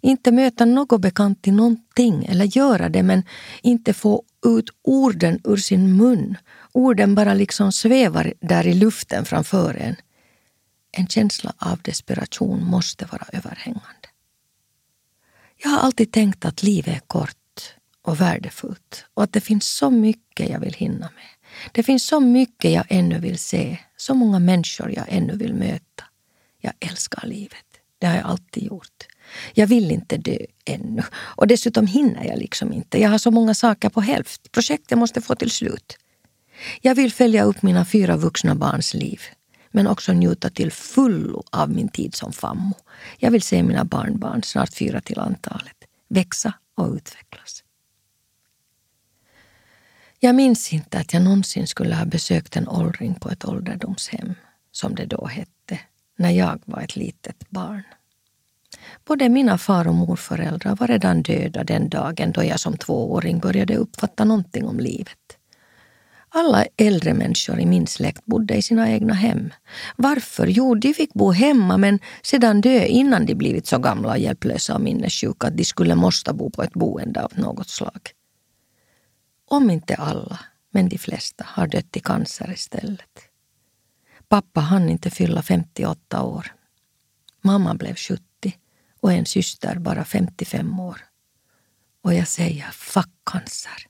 inte 0.00 0.32
möta 0.32 0.64
något 0.64 1.00
bekant 1.00 1.46
i 1.46 1.50
någonting 1.50 2.24
eller 2.24 2.56
göra 2.56 2.88
det 2.88 3.02
men 3.02 3.22
inte 3.62 3.92
få 3.92 4.22
ut 4.46 4.70
orden 4.82 5.40
ur 5.44 5.56
sin 5.56 5.96
mun. 5.96 6.36
Orden 6.72 7.14
bara 7.14 7.34
liksom 7.34 7.72
svävar 7.72 8.34
där 8.40 8.66
i 8.66 8.74
luften 8.74 9.24
framför 9.24 9.74
en. 9.74 9.96
En 10.98 11.06
känsla 11.06 11.52
av 11.58 11.82
desperation 11.82 12.64
måste 12.64 13.04
vara 13.04 13.26
överhängande. 13.32 14.08
Jag 15.56 15.70
har 15.70 15.78
alltid 15.78 16.12
tänkt 16.12 16.44
att 16.44 16.62
livet 16.62 16.96
är 16.96 17.00
kort 17.06 17.74
och 18.02 18.20
värdefullt 18.20 19.04
och 19.14 19.22
att 19.22 19.32
det 19.32 19.40
finns 19.40 19.68
så 19.68 19.90
mycket 19.90 20.48
jag 20.48 20.60
vill 20.60 20.74
hinna 20.74 21.10
med. 21.14 21.28
Det 21.72 21.82
finns 21.82 22.06
så 22.06 22.20
mycket 22.20 22.72
jag 22.72 22.84
ännu 22.88 23.18
vill 23.18 23.38
se, 23.38 23.78
så 23.96 24.14
många 24.14 24.38
människor 24.38 24.90
jag 24.90 25.04
ännu 25.08 25.36
vill 25.36 25.54
möta. 25.54 26.04
Jag 26.60 26.72
älskar 26.80 27.26
livet. 27.26 27.66
Det 27.98 28.06
har 28.06 28.14
jag 28.14 28.26
alltid 28.26 28.62
gjort. 28.62 29.06
Jag 29.54 29.66
vill 29.66 29.90
inte 29.90 30.16
dö 30.16 30.38
ännu. 30.64 31.02
Och 31.14 31.46
dessutom 31.46 31.86
hinner 31.86 32.24
jag 32.24 32.38
liksom 32.38 32.72
inte. 32.72 33.00
Jag 33.00 33.10
har 33.10 33.18
så 33.18 33.30
många 33.30 33.54
saker 33.54 33.88
på 33.88 34.00
hälft. 34.00 34.52
Projektet 34.52 34.98
måste 34.98 35.20
få 35.20 35.34
till 35.34 35.50
slut. 35.50 35.98
Jag 36.80 36.94
vill 36.94 37.12
följa 37.12 37.44
upp 37.44 37.62
mina 37.62 37.84
fyra 37.84 38.16
vuxna 38.16 38.54
barns 38.54 38.94
liv 38.94 39.20
men 39.78 39.86
också 39.86 40.12
njuta 40.12 40.50
till 40.50 40.72
fullo 40.72 41.42
av 41.50 41.70
min 41.70 41.88
tid 41.88 42.14
som 42.14 42.32
fammo. 42.32 42.74
Jag 43.18 43.30
vill 43.30 43.42
se 43.42 43.62
mina 43.62 43.84
barnbarn, 43.84 44.42
snart 44.42 44.74
fyra 44.74 45.00
till 45.00 45.18
antalet, 45.18 45.76
växa 46.08 46.52
och 46.74 46.92
utvecklas. 46.94 47.64
Jag 50.18 50.34
minns 50.34 50.72
inte 50.72 50.98
att 50.98 51.12
jag 51.12 51.22
någonsin 51.22 51.66
skulle 51.66 51.94
ha 51.94 52.04
besökt 52.04 52.56
en 52.56 52.68
åldring 52.68 53.14
på 53.14 53.30
ett 53.30 53.44
ålderdomshem, 53.44 54.34
som 54.72 54.94
det 54.94 55.06
då 55.06 55.26
hette, 55.26 55.80
när 56.16 56.30
jag 56.30 56.60
var 56.64 56.80
ett 56.80 56.96
litet 56.96 57.50
barn. 57.50 57.82
Både 59.04 59.28
mina 59.28 59.58
far 59.58 59.88
och 59.88 59.94
morföräldrar 59.94 60.76
var 60.76 60.86
redan 60.86 61.22
döda 61.22 61.64
den 61.64 61.88
dagen 61.88 62.32
då 62.32 62.44
jag 62.44 62.60
som 62.60 62.76
tvååring 62.76 63.38
började 63.38 63.76
uppfatta 63.76 64.24
någonting 64.24 64.66
om 64.66 64.80
livet. 64.80 65.37
Alla 66.30 66.64
äldre 66.76 67.14
människor 67.14 67.60
i 67.60 67.66
min 67.66 67.86
släkt 67.86 68.24
bodde 68.24 68.54
i 68.54 68.62
sina 68.62 68.90
egna 68.90 69.14
hem. 69.14 69.50
Varför? 69.96 70.46
Jo, 70.46 70.74
de 70.74 70.94
fick 70.94 71.14
bo 71.14 71.32
hemma 71.32 71.76
men 71.76 71.98
sedan 72.22 72.60
dö 72.60 72.84
innan 72.84 73.26
de 73.26 73.34
blivit 73.34 73.66
så 73.66 73.78
gamla 73.78 74.08
och 74.08 74.18
hjälplösa 74.18 74.74
och 74.74 74.80
minnessjuka 74.80 75.46
att 75.46 75.56
de 75.56 75.64
skulle 75.64 75.94
måste 75.94 76.32
bo 76.32 76.50
på 76.50 76.62
ett 76.62 76.72
boende 76.72 77.24
av 77.24 77.32
något 77.34 77.68
slag. 77.68 78.10
Om 79.48 79.70
inte 79.70 79.94
alla, 79.94 80.38
men 80.70 80.88
de 80.88 80.98
flesta, 80.98 81.44
har 81.48 81.66
dött 81.66 81.96
i 81.96 82.00
cancer 82.00 82.52
istället. 82.52 83.18
Pappa 84.28 84.60
hann 84.60 84.88
inte 84.88 85.10
fylla 85.10 85.42
58 85.42 86.22
år. 86.22 86.54
Mamma 87.40 87.74
blev 87.74 87.96
70 87.96 88.22
och 89.00 89.12
en 89.12 89.26
syster 89.26 89.78
bara 89.78 90.04
55 90.04 90.80
år. 90.80 91.04
Och 92.02 92.14
jag 92.14 92.28
säger 92.28 92.70
fuck 92.72 93.10
cancer. 93.24 93.87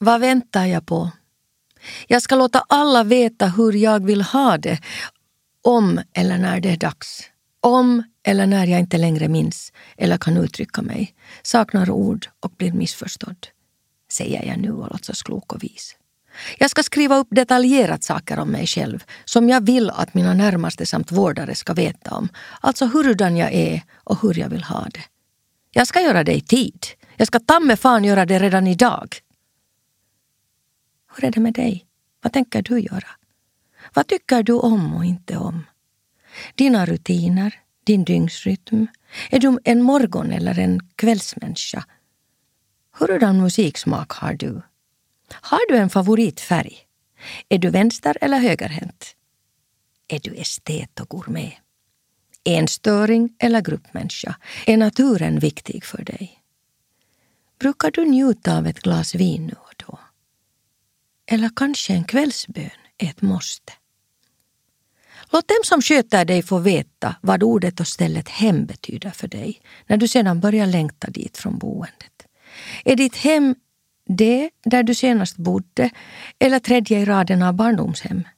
Vad 0.00 0.20
väntar 0.20 0.66
jag 0.66 0.86
på? 0.86 1.10
Jag 2.06 2.22
ska 2.22 2.36
låta 2.36 2.64
alla 2.68 3.04
veta 3.04 3.46
hur 3.46 3.72
jag 3.72 4.04
vill 4.04 4.22
ha 4.22 4.58
det 4.58 4.78
om 5.62 6.00
eller 6.14 6.38
när 6.38 6.60
det 6.60 6.70
är 6.70 6.76
dags. 6.76 7.22
Om 7.60 8.02
eller 8.24 8.46
när 8.46 8.66
jag 8.66 8.80
inte 8.80 8.98
längre 8.98 9.28
minns 9.28 9.72
eller 9.96 10.18
kan 10.18 10.36
uttrycka 10.36 10.82
mig, 10.82 11.14
saknar 11.42 11.90
ord 11.90 12.26
och 12.40 12.50
blir 12.50 12.72
missförstådd. 12.72 13.46
Säger 14.12 14.46
jag 14.46 14.58
nu 14.58 14.72
och 14.72 14.90
låtsas 14.92 15.22
klok 15.22 15.52
och 15.52 15.64
vis. 15.64 15.96
Jag 16.58 16.70
ska 16.70 16.82
skriva 16.82 17.16
upp 17.16 17.28
detaljerat 17.30 18.04
saker 18.04 18.38
om 18.38 18.48
mig 18.48 18.66
själv 18.66 19.04
som 19.24 19.48
jag 19.48 19.66
vill 19.66 19.90
att 19.90 20.14
mina 20.14 20.34
närmaste 20.34 20.86
samt 20.86 21.12
vårdare 21.12 21.54
ska 21.54 21.74
veta 21.74 22.14
om. 22.14 22.28
Alltså 22.60 22.86
hurudan 22.86 23.36
jag 23.36 23.52
är 23.52 23.82
och 23.94 24.22
hur 24.22 24.38
jag 24.38 24.48
vill 24.48 24.64
ha 24.64 24.86
det. 24.94 25.04
Jag 25.70 25.86
ska 25.86 26.00
göra 26.00 26.24
det 26.24 26.34
i 26.34 26.40
tid. 26.40 26.86
Jag 27.16 27.26
ska 27.26 27.40
ta 27.40 27.60
mig 27.60 27.76
fan 27.76 28.04
göra 28.04 28.26
det 28.26 28.38
redan 28.38 28.66
idag. 28.66 29.16
Hur 31.16 31.24
är 31.24 31.30
det 31.30 31.40
med 31.40 31.54
dig? 31.54 31.86
Vad 32.22 32.32
tänker 32.32 32.62
du 32.62 32.80
göra? 32.80 33.08
Vad 33.94 34.06
tycker 34.06 34.42
du 34.42 34.52
om 34.52 34.94
och 34.94 35.04
inte 35.04 35.36
om? 35.36 35.64
Dina 36.54 36.86
rutiner, 36.86 37.60
din 37.84 38.04
dygnsrytm. 38.04 38.86
Är 39.30 39.38
du 39.38 39.58
en 39.64 39.82
morgon 39.82 40.32
eller 40.32 40.58
en 40.58 40.80
kvällsmänniska? 40.96 41.84
Hurdan 42.98 43.40
musiksmak 43.40 44.12
har 44.12 44.34
du? 44.34 44.62
Har 45.30 45.68
du 45.68 45.76
en 45.76 45.90
favoritfärg? 45.90 46.78
Är 47.48 47.58
du 47.58 47.70
vänster 47.70 48.18
eller 48.20 48.38
högerhänt? 48.38 49.16
Är 50.08 50.20
du 50.20 50.34
estet 50.34 51.00
och 51.00 51.08
gourmet? 51.08 51.52
Enstöring 52.44 53.34
eller 53.38 53.60
gruppmänniska? 53.60 54.36
Är 54.66 54.76
naturen 54.76 55.38
viktig 55.38 55.84
för 55.84 56.04
dig? 56.04 56.42
Brukar 57.58 57.90
du 57.90 58.04
njuta 58.04 58.58
av 58.58 58.66
ett 58.66 58.80
glas 58.80 59.14
vin 59.14 59.46
nu? 59.46 59.65
Eller 61.26 61.50
kanske 61.56 61.92
en 61.92 62.04
kvällsbön 62.04 62.70
är 62.98 63.06
ett 63.06 63.22
måste? 63.22 63.72
Låt 65.32 65.48
dem 65.48 65.60
som 65.64 65.82
sköter 65.82 66.24
dig 66.24 66.42
få 66.42 66.58
veta 66.58 67.16
vad 67.20 67.42
ordet 67.42 67.80
och 67.80 67.86
stället 67.86 68.28
hem 68.28 68.66
betyder 68.66 69.10
för 69.10 69.28
dig 69.28 69.60
när 69.86 69.96
du 69.96 70.08
sedan 70.08 70.40
börjar 70.40 70.66
längta 70.66 71.10
dit 71.10 71.38
från 71.38 71.58
boendet. 71.58 72.26
Är 72.84 72.96
ditt 72.96 73.16
hem 73.16 73.54
det 74.06 74.50
där 74.64 74.82
du 74.82 74.94
senast 74.94 75.36
bodde 75.36 75.90
eller 76.38 76.58
tredje 76.58 77.00
i 77.00 77.04
raden 77.04 77.42
av 77.42 77.54
barndomshem? 77.54 78.28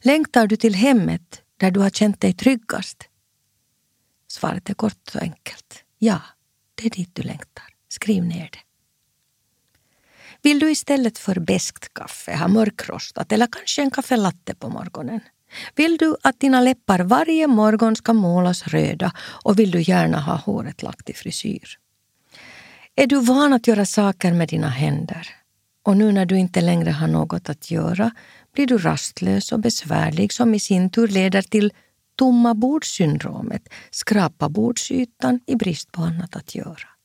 Längtar 0.00 0.46
du 0.46 0.56
till 0.56 0.74
hemmet 0.74 1.42
där 1.56 1.70
du 1.70 1.80
har 1.80 1.90
känt 1.90 2.20
dig 2.20 2.32
tryggast? 2.32 3.08
Svaret 4.28 4.70
är 4.70 4.74
kort 4.74 5.14
och 5.14 5.22
enkelt. 5.22 5.84
Ja, 5.98 6.22
det 6.74 6.86
är 6.86 6.90
dit 6.90 7.14
du 7.14 7.22
längtar. 7.22 7.64
Skriv 7.88 8.24
ner 8.24 8.48
det. 8.52 8.65
Vill 10.46 10.58
du 10.58 10.70
istället 10.70 11.18
för 11.18 11.40
beskt 11.40 11.94
kaffe 11.94 12.36
ha 12.36 12.48
mörkrostat 12.48 13.32
eller 13.32 13.46
kanske 13.46 13.82
en 13.82 13.90
kaffelatte 13.90 14.54
på 14.54 14.68
morgonen? 14.68 15.20
Vill 15.74 15.96
du 15.96 16.16
att 16.22 16.40
dina 16.40 16.60
läppar 16.60 17.00
varje 17.00 17.46
morgon 17.46 17.96
ska 17.96 18.12
målas 18.12 18.66
röda 18.66 19.12
och 19.18 19.58
vill 19.58 19.70
du 19.70 19.82
gärna 19.82 20.20
ha 20.20 20.36
håret 20.36 20.82
lagt 20.82 21.10
i 21.10 21.12
frisyr? 21.12 21.68
Är 22.94 23.06
du 23.06 23.20
van 23.20 23.52
att 23.52 23.66
göra 23.66 23.86
saker 23.86 24.32
med 24.32 24.48
dina 24.48 24.68
händer? 24.68 25.28
Och 25.82 25.96
nu 25.96 26.12
när 26.12 26.26
du 26.26 26.38
inte 26.38 26.60
längre 26.60 26.90
har 26.90 27.08
något 27.08 27.48
att 27.48 27.70
göra 27.70 28.10
blir 28.52 28.66
du 28.66 28.78
rastlös 28.78 29.52
och 29.52 29.60
besvärlig 29.60 30.32
som 30.32 30.54
i 30.54 30.60
sin 30.60 30.90
tur 30.90 31.08
leder 31.08 31.42
till 31.42 31.72
tomma 32.16 32.54
bordssyndromet, 32.54 33.68
skrapa 33.90 34.48
bordsytan 34.48 35.40
i 35.46 35.56
brist 35.56 35.92
på 35.92 36.02
annat 36.02 36.36
att 36.36 36.54
göra. 36.54 36.95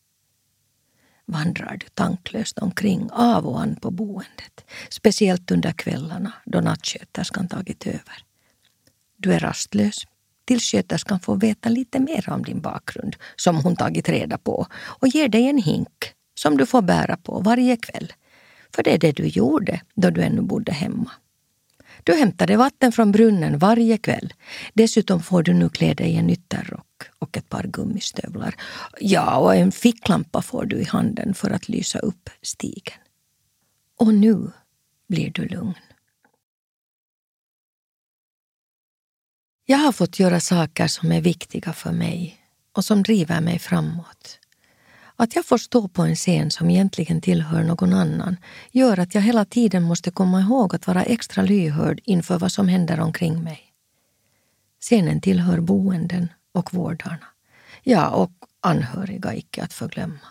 Vandrar 1.26 1.78
du 1.78 1.88
tanklöst 1.94 2.60
omkring 2.60 3.10
av 3.12 3.48
och 3.48 3.62
an 3.62 3.76
på 3.76 3.92
boendet, 3.92 4.66
speciellt 4.90 5.52
under 5.52 5.72
kvällarna 5.72 6.34
då 6.46 6.62
nattsköterskan 6.62 7.48
tagit 7.48 7.88
över. 7.88 8.26
Du 9.18 9.34
är 9.34 9.40
rastlös 9.40 10.06
tills 10.46 10.64
sköterskan 10.64 11.20
får 11.20 11.36
veta 11.36 11.70
lite 11.70 12.00
mer 12.00 12.30
om 12.30 12.44
din 12.44 12.62
bakgrund 12.62 13.16
som 13.36 13.56
hon 13.56 13.76
tagit 13.76 14.10
reda 14.10 14.38
på 14.38 14.68
och 14.74 15.08
ger 15.08 15.30
dig 15.30 15.48
en 15.48 15.58
hink 15.58 16.14
som 16.36 16.58
du 16.58 16.66
får 16.66 16.82
bära 16.82 17.18
på 17.18 17.40
varje 17.40 17.78
kväll. 17.78 18.14
För 18.76 18.84
det 18.84 18.94
är 18.94 18.98
det 18.98 19.12
du 19.12 19.28
gjorde 19.28 19.82
då 19.96 20.10
du 20.10 20.22
ännu 20.22 20.42
bodde 20.42 20.72
hemma. 20.72 21.12
Du 22.04 22.14
hämtade 22.14 22.58
vatten 22.58 22.92
från 22.92 23.12
brunnen 23.12 23.58
varje 23.58 23.98
kväll. 23.98 24.34
Dessutom 24.74 25.24
får 25.24 25.44
du 25.44 25.54
nu 25.54 25.70
klä 25.70 25.94
dig 25.94 26.10
i 26.12 26.16
en 26.18 26.30
ytterrock 26.30 27.04
och 27.20 27.38
ett 27.38 27.50
par 27.50 27.64
gummistövlar. 27.64 28.56
Ja, 29.00 29.38
och 29.38 29.56
en 29.56 29.72
ficklampa 29.72 30.42
får 30.42 30.66
du 30.66 30.78
i 30.78 30.86
handen 30.86 31.34
för 31.34 31.50
att 31.50 31.70
lysa 31.70 32.00
upp 32.00 32.30
stigen. 32.42 33.00
Och 33.98 34.14
nu 34.14 34.52
blir 35.08 35.32
du 35.32 35.48
lugn. 35.48 35.74
Jag 39.66 39.78
har 39.78 39.92
fått 39.92 40.20
göra 40.20 40.40
saker 40.40 40.88
som 40.88 41.12
är 41.12 41.22
viktiga 41.22 41.74
för 41.74 41.92
mig 41.92 42.38
och 42.72 42.86
som 42.86 43.04
driver 43.04 43.42
mig 43.42 43.60
framåt. 43.60 44.41
Att 45.22 45.36
jag 45.36 45.46
får 45.46 45.58
stå 45.58 45.88
på 45.88 46.02
en 46.02 46.16
scen 46.16 46.52
som 46.52 46.70
egentligen 46.70 47.22
tillhör 47.22 47.64
någon 47.64 47.94
annan 47.94 48.38
gör 48.72 49.00
att 49.00 49.16
jag 49.16 49.22
hela 49.22 49.46
tiden 49.46 49.84
måste 49.84 50.12
komma 50.12 50.42
ihåg 50.42 50.76
att 50.76 50.88
vara 50.88 51.04
extra 51.04 51.44
lyhörd 51.44 52.02
inför 52.04 52.40
vad 52.40 52.52
som 52.52 52.68
händer 52.68 53.00
omkring 53.00 53.44
mig. 53.44 53.62
Scenen 54.80 55.22
tillhör 55.22 55.60
boenden 55.60 56.28
och 56.54 56.74
vårdarna. 56.74 57.28
Ja, 57.84 58.10
och 58.10 58.32
anhöriga 58.62 59.36
icke 59.36 59.64
att 59.64 59.74
förglömma. 59.74 60.28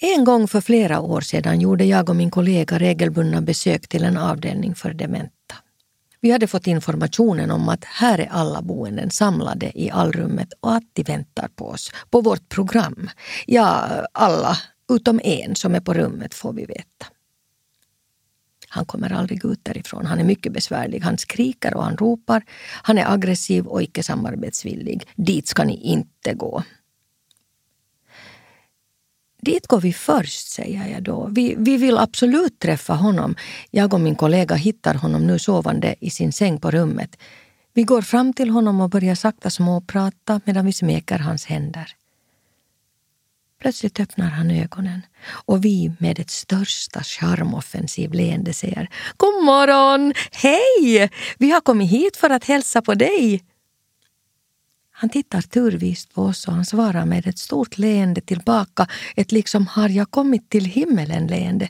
En 0.00 0.24
gång 0.24 0.48
för 0.48 0.60
flera 0.60 1.00
år 1.00 1.20
sedan 1.20 1.60
gjorde 1.60 1.84
jag 1.84 2.08
och 2.08 2.16
min 2.16 2.30
kollega 2.30 2.78
regelbundna 2.78 3.40
besök 3.40 3.88
till 3.88 4.04
en 4.04 4.16
avdelning 4.16 4.74
för 4.74 4.94
dementa. 4.94 5.54
Vi 6.20 6.30
hade 6.30 6.46
fått 6.46 6.66
informationen 6.66 7.50
om 7.50 7.68
att 7.68 7.84
här 7.84 8.18
är 8.18 8.28
alla 8.30 8.62
boenden 8.62 9.10
samlade 9.10 9.80
i 9.80 9.90
allrummet 9.90 10.52
och 10.60 10.74
att 10.74 10.84
de 10.92 11.02
väntar 11.02 11.48
på 11.48 11.68
oss, 11.68 11.90
på 12.10 12.20
vårt 12.20 12.48
program. 12.48 13.10
Ja, 13.46 13.88
alla 14.12 14.56
utom 14.92 15.20
en 15.24 15.56
som 15.56 15.74
är 15.74 15.80
på 15.80 15.94
rummet 15.94 16.34
får 16.34 16.52
vi 16.52 16.64
veta. 16.64 17.06
Han 18.68 18.86
kommer 18.86 19.12
aldrig 19.12 19.44
ut 19.44 19.64
därifrån. 19.64 20.06
Han 20.06 20.18
är 20.18 20.24
mycket 20.24 20.52
besvärlig. 20.52 21.00
Han 21.00 21.18
skriker 21.18 21.74
och 21.74 21.84
han 21.84 21.96
ropar. 21.96 22.44
Han 22.82 22.98
är 22.98 23.12
aggressiv 23.12 23.66
och 23.66 23.82
icke 23.82 24.02
samarbetsvillig. 24.02 25.08
Dit 25.16 25.48
ska 25.48 25.64
ni 25.64 25.76
inte 25.76 26.34
gå. 26.34 26.62
Dit 29.48 29.66
går 29.66 29.80
vi 29.80 29.92
först, 29.92 30.50
säger 30.50 30.88
jag 30.88 31.02
då. 31.02 31.28
Vi, 31.32 31.54
vi 31.58 31.76
vill 31.76 31.98
absolut 31.98 32.58
träffa 32.58 32.94
honom. 32.94 33.36
Jag 33.70 33.94
och 33.94 34.00
min 34.00 34.16
kollega 34.16 34.54
hittar 34.54 34.94
honom 34.94 35.26
nu 35.26 35.38
sovande 35.38 35.94
i 36.00 36.10
sin 36.10 36.32
säng 36.32 36.60
på 36.60 36.70
rummet. 36.70 37.16
Vi 37.74 37.82
går 37.82 38.02
fram 38.02 38.32
till 38.32 38.50
honom 38.50 38.80
och 38.80 38.90
börjar 38.90 39.14
sakta 39.14 39.50
småprata 39.50 40.40
medan 40.44 40.66
vi 40.66 40.72
smeker 40.72 41.18
hans 41.18 41.46
händer. 41.46 41.96
Plötsligt 43.60 44.00
öppnar 44.00 44.30
han 44.30 44.50
ögonen 44.50 45.02
och 45.46 45.64
vi 45.64 45.92
med 45.98 46.18
ett 46.18 46.30
största 46.30 47.02
charmoffensiv 47.02 48.12
leende 48.12 48.52
säger 48.52 48.88
God 49.16 49.44
morgon! 49.44 50.14
Hej! 50.32 51.10
Vi 51.38 51.50
har 51.50 51.60
kommit 51.60 51.90
hit 51.90 52.16
för 52.16 52.30
att 52.30 52.44
hälsa 52.44 52.82
på 52.82 52.94
dig. 52.94 53.42
Han 55.00 55.10
tittar 55.10 55.40
turvist 55.40 56.14
på 56.14 56.22
oss 56.22 56.48
och 56.48 56.54
han 56.54 56.64
svarar 56.64 57.04
med 57.04 57.26
ett 57.26 57.38
stort 57.38 57.78
leende 57.78 58.20
tillbaka, 58.20 58.86
ett 59.16 59.32
liksom 59.32 59.66
har 59.66 59.88
jag 59.88 60.10
kommit 60.10 60.50
till 60.50 60.64
himmelen-leende. 60.64 61.68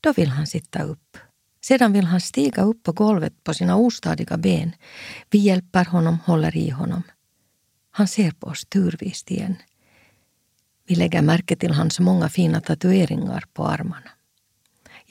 Då 0.00 0.12
vill 0.12 0.28
han 0.28 0.46
sitta 0.46 0.82
upp. 0.82 1.18
Sedan 1.60 1.92
vill 1.92 2.04
han 2.04 2.20
stiga 2.20 2.62
upp 2.62 2.82
på 2.82 2.92
golvet 2.92 3.44
på 3.44 3.54
sina 3.54 3.76
ostadiga 3.76 4.36
ben. 4.36 4.72
Vi 5.30 5.38
hjälper 5.38 5.84
honom, 5.84 6.18
håller 6.24 6.56
i 6.56 6.70
honom. 6.70 7.02
Han 7.90 8.08
ser 8.08 8.30
på 8.30 8.46
oss 8.46 8.64
turvist 8.64 9.30
igen. 9.30 9.56
Vi 10.86 10.94
lägger 10.94 11.22
märke 11.22 11.56
till 11.56 11.72
hans 11.72 12.00
många 12.00 12.28
fina 12.28 12.60
tatueringar 12.60 13.44
på 13.52 13.66
armarna. 13.66 14.10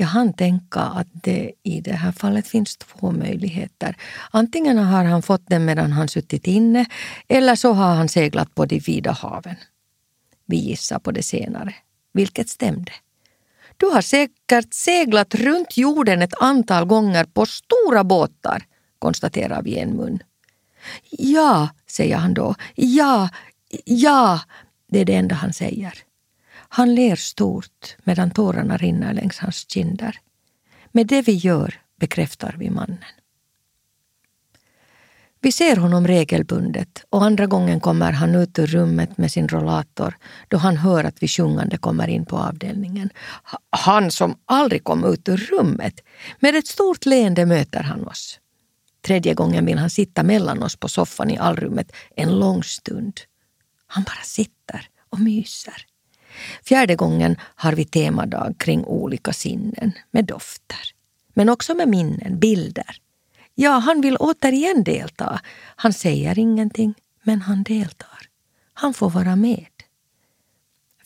Jag 0.01 0.07
hann 0.07 0.33
tänka 0.33 0.79
att 0.79 1.07
det 1.13 1.51
i 1.63 1.81
det 1.81 1.93
här 1.93 2.11
fallet 2.11 2.47
finns 2.47 2.77
två 2.77 3.11
möjligheter. 3.11 3.95
Antingen 4.31 4.77
har 4.77 5.03
han 5.03 5.21
fått 5.21 5.41
den 5.47 5.65
medan 5.65 5.91
han 5.91 6.07
suttit 6.07 6.47
inne 6.47 6.85
eller 7.27 7.55
så 7.55 7.73
har 7.73 7.95
han 7.95 8.09
seglat 8.09 8.55
på 8.55 8.65
de 8.65 8.79
vida 8.79 9.11
haven. 9.11 9.55
Vi 10.45 10.57
gissar 10.57 10.99
på 10.99 11.11
det 11.11 11.23
senare, 11.23 11.75
vilket 12.13 12.49
stämde. 12.49 12.91
Du 13.77 13.85
har 13.85 14.01
säkert 14.01 14.73
seglat 14.73 15.35
runt 15.35 15.77
jorden 15.77 16.21
ett 16.21 16.41
antal 16.41 16.85
gånger 16.85 17.23
på 17.23 17.45
stora 17.45 18.03
båtar, 18.03 18.63
konstaterar 18.99 19.61
vi 19.61 19.77
en 19.77 19.97
mun. 19.97 20.19
Ja, 21.09 21.69
säger 21.87 22.17
han 22.17 22.33
då. 22.33 22.55
Ja, 22.75 23.29
ja, 23.85 24.39
det 24.87 24.99
är 24.99 25.05
det 25.05 25.15
enda 25.15 25.35
han 25.35 25.53
säger. 25.53 25.93
Han 26.73 26.95
ler 26.95 27.15
stort 27.15 27.95
medan 28.03 28.31
tårarna 28.31 28.77
rinner 28.77 29.13
längs 29.13 29.37
hans 29.37 29.65
kinder. 29.69 30.19
Med 30.91 31.07
det 31.07 31.21
vi 31.21 31.31
gör 31.31 31.81
bekräftar 31.99 32.55
vi 32.59 32.69
mannen. 32.69 33.03
Vi 35.41 35.51
ser 35.51 35.75
honom 35.75 36.07
regelbundet 36.07 37.05
och 37.09 37.23
andra 37.23 37.45
gången 37.45 37.79
kommer 37.79 38.11
han 38.11 38.35
ut 38.35 38.59
ur 38.59 38.67
rummet 38.67 39.17
med 39.17 39.31
sin 39.31 39.47
rollator 39.47 40.17
då 40.47 40.57
han 40.57 40.77
hör 40.77 41.03
att 41.03 41.23
vi 41.23 41.27
sjungande 41.27 41.77
kommer 41.77 42.07
in 42.07 42.25
på 42.25 42.37
avdelningen. 42.37 43.09
Han 43.69 44.11
som 44.11 44.35
aldrig 44.45 44.83
kom 44.83 45.05
ut 45.05 45.29
ur 45.29 45.37
rummet. 45.37 45.99
Med 46.39 46.55
ett 46.55 46.67
stort 46.67 47.05
leende 47.05 47.45
möter 47.45 47.83
han 47.83 48.07
oss. 48.07 48.39
Tredje 49.01 49.33
gången 49.33 49.65
vill 49.65 49.77
han 49.77 49.89
sitta 49.89 50.23
mellan 50.23 50.63
oss 50.63 50.75
på 50.75 50.87
soffan 50.87 51.29
i 51.29 51.37
allrummet 51.37 51.91
en 52.15 52.39
lång 52.39 52.63
stund. 52.63 53.19
Han 53.87 54.03
bara 54.03 54.23
sitter 54.23 54.89
och 55.09 55.19
myser. 55.19 55.90
Fjärde 56.65 56.95
gången 56.95 57.35
har 57.41 57.73
vi 57.73 57.85
temadag 57.85 58.55
kring 58.57 58.85
olika 58.85 59.33
sinnen 59.33 59.91
med 60.11 60.25
dofter. 60.25 60.79
Men 61.33 61.49
också 61.49 61.75
med 61.75 61.87
minnen, 61.87 62.39
bilder. 62.39 62.97
Ja, 63.55 63.71
han 63.71 64.01
vill 64.01 64.17
återigen 64.17 64.83
delta. 64.83 65.41
Han 65.75 65.93
säger 65.93 66.39
ingenting, 66.39 66.93
men 67.23 67.41
han 67.41 67.63
deltar. 67.63 68.19
Han 68.73 68.93
får 68.93 69.09
vara 69.09 69.35
med. 69.35 69.65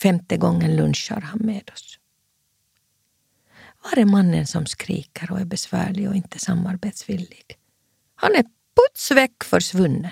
Femte 0.01 0.37
gången 0.37 0.75
lunchar 0.75 1.21
han 1.21 1.39
med 1.39 1.69
oss. 1.73 1.99
Var 3.83 4.01
är 4.01 4.05
mannen 4.05 4.47
som 4.47 4.65
skriker 4.65 5.31
och 5.31 5.39
är 5.39 5.45
besvärlig 5.45 6.09
och 6.09 6.15
inte 6.15 6.39
samarbetsvillig? 6.39 7.57
Han 8.15 8.35
är 8.35 8.45
putsväck 8.75 9.43
försvunnen. 9.43 10.11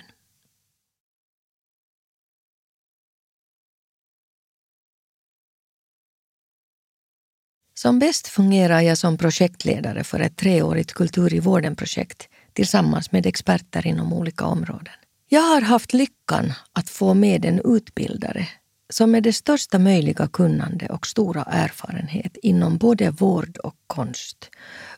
Som 7.83 7.99
bäst 7.99 8.27
fungerar 8.27 8.81
jag 8.81 8.97
som 8.97 9.17
projektledare 9.17 10.03
för 10.03 10.19
ett 10.19 10.37
treårigt 10.37 10.93
Kultur 10.93 11.33
i 11.33 11.39
vården-projekt 11.39 12.27
tillsammans 12.53 13.11
med 13.11 13.25
experter 13.25 13.87
inom 13.87 14.13
olika 14.13 14.45
områden. 14.45 14.93
Jag 15.29 15.41
har 15.41 15.61
haft 15.61 15.93
lyckan 15.93 16.53
att 16.73 16.89
få 16.89 17.13
med 17.13 17.45
en 17.45 17.61
utbildare 17.65 18.47
som 18.89 19.11
med 19.11 19.23
det 19.23 19.33
största 19.33 19.79
möjliga 19.79 20.27
kunnande 20.27 20.87
och 20.87 21.07
stora 21.07 21.43
erfarenhet 21.43 22.37
inom 22.41 22.77
både 22.77 23.09
vård 23.09 23.57
och 23.57 23.75
konst 23.87 24.49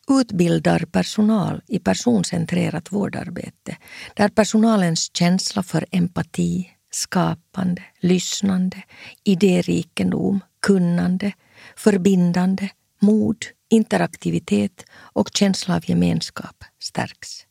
utbildar 0.09 0.79
personal 0.79 1.61
i 1.67 1.79
personcentrerat 1.79 2.91
vårdarbete 2.91 3.77
där 4.13 4.29
personalens 4.29 5.15
känsla 5.15 5.63
för 5.63 5.85
empati, 5.91 6.69
skapande, 6.91 7.83
lyssnande, 7.99 8.83
idérikedom, 9.23 10.39
kunnande 10.61 11.33
förbindande, 11.77 12.69
mod, 12.99 13.45
interaktivitet 13.69 14.85
och 14.93 15.29
känsla 15.33 15.75
av 15.75 15.89
gemenskap 15.89 16.63
stärks. 16.79 17.45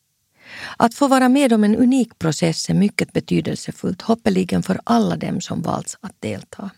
Att 0.76 0.94
få 0.94 1.08
vara 1.08 1.28
med 1.28 1.52
om 1.52 1.64
en 1.64 1.76
unik 1.76 2.18
process 2.18 2.70
är 2.70 2.74
mycket 2.74 3.12
betydelsefullt, 3.12 4.02
hoppeligen 4.02 4.62
för 4.62 4.80
alla 4.84 5.16
dem 5.16 5.40
som 5.40 5.62
valts 5.62 5.98
att 6.00 6.20
delta. 6.20 6.70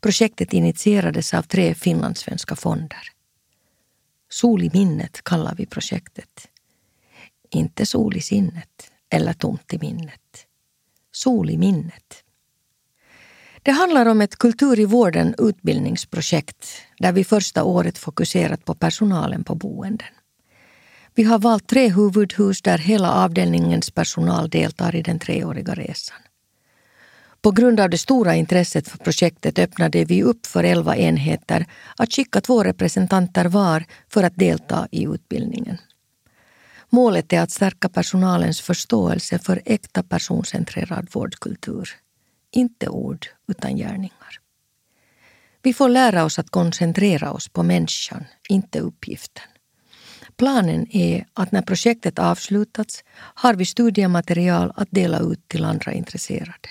Projektet 0.00 0.52
initierades 0.52 1.34
av 1.34 1.42
tre 1.42 1.74
finlandssvenska 1.74 2.56
fonder. 2.56 3.08
Sol 4.28 4.62
i 4.62 4.70
minnet 4.72 5.24
kallar 5.24 5.54
vi 5.54 5.66
projektet. 5.66 6.48
Inte 7.50 7.86
sol 7.86 8.16
i 8.16 8.20
sinnet 8.20 8.90
eller 9.10 9.32
tomt 9.32 9.74
i 9.74 9.78
minnet. 9.78 10.46
Sol 11.12 11.50
i 11.50 11.58
minnet. 11.58 12.23
Det 13.64 13.72
handlar 13.72 14.06
om 14.06 14.20
ett 14.20 14.36
Kultur 14.36 14.80
i 14.80 14.84
vården 14.84 15.34
utbildningsprojekt 15.38 16.66
där 16.98 17.12
vi 17.12 17.24
första 17.24 17.64
året 17.64 17.98
fokuserat 17.98 18.64
på 18.64 18.74
personalen 18.74 19.44
på 19.44 19.54
boenden. 19.54 20.08
Vi 21.14 21.22
har 21.22 21.38
valt 21.38 21.66
tre 21.66 21.88
huvudhus 21.88 22.62
där 22.62 22.78
hela 22.78 23.12
avdelningens 23.12 23.90
personal 23.90 24.48
deltar 24.48 24.96
i 24.96 25.02
den 25.02 25.18
treåriga 25.18 25.74
resan. 25.74 26.16
På 27.42 27.50
grund 27.50 27.80
av 27.80 27.90
det 27.90 27.98
stora 27.98 28.34
intresset 28.34 28.88
för 28.88 28.98
projektet 28.98 29.58
öppnade 29.58 30.04
vi 30.04 30.22
upp 30.22 30.46
för 30.46 30.64
elva 30.64 30.96
enheter 30.96 31.66
att 31.96 32.12
skicka 32.12 32.40
två 32.40 32.64
representanter 32.64 33.44
var 33.44 33.84
för 34.08 34.22
att 34.22 34.36
delta 34.36 34.88
i 34.90 35.04
utbildningen. 35.04 35.78
Målet 36.90 37.32
är 37.32 37.40
att 37.40 37.50
stärka 37.50 37.88
personalens 37.88 38.60
förståelse 38.60 39.38
för 39.38 39.62
äkta 39.64 40.02
personcentrerad 40.02 41.08
vårdkultur 41.12 42.03
inte 42.56 42.88
ord 42.88 43.26
utan 43.48 43.76
gärningar. 43.76 44.40
Vi 45.62 45.72
får 45.72 45.88
lära 45.88 46.24
oss 46.24 46.38
att 46.38 46.50
koncentrera 46.50 47.32
oss 47.32 47.48
på 47.48 47.62
människan, 47.62 48.24
inte 48.48 48.80
uppgiften. 48.80 49.44
Planen 50.36 50.86
är 50.90 51.26
att 51.32 51.52
när 51.52 51.62
projektet 51.62 52.18
avslutats 52.18 53.04
har 53.16 53.54
vi 53.54 53.64
studiematerial 53.64 54.72
att 54.76 54.88
dela 54.90 55.18
ut 55.18 55.48
till 55.48 55.64
andra 55.64 55.92
intresserade. 55.92 56.68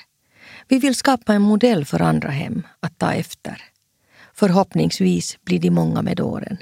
Vi 0.67 0.79
vill 0.79 0.95
skapa 0.95 1.33
en 1.33 1.41
modell 1.41 1.85
för 1.85 2.01
andra 2.01 2.29
hem 2.29 2.67
att 2.79 2.97
ta 2.97 3.13
efter. 3.13 3.61
Förhoppningsvis 4.33 5.37
blir 5.45 5.59
de 5.59 5.69
många 5.69 6.01
med 6.01 6.19
åren. 6.19 6.57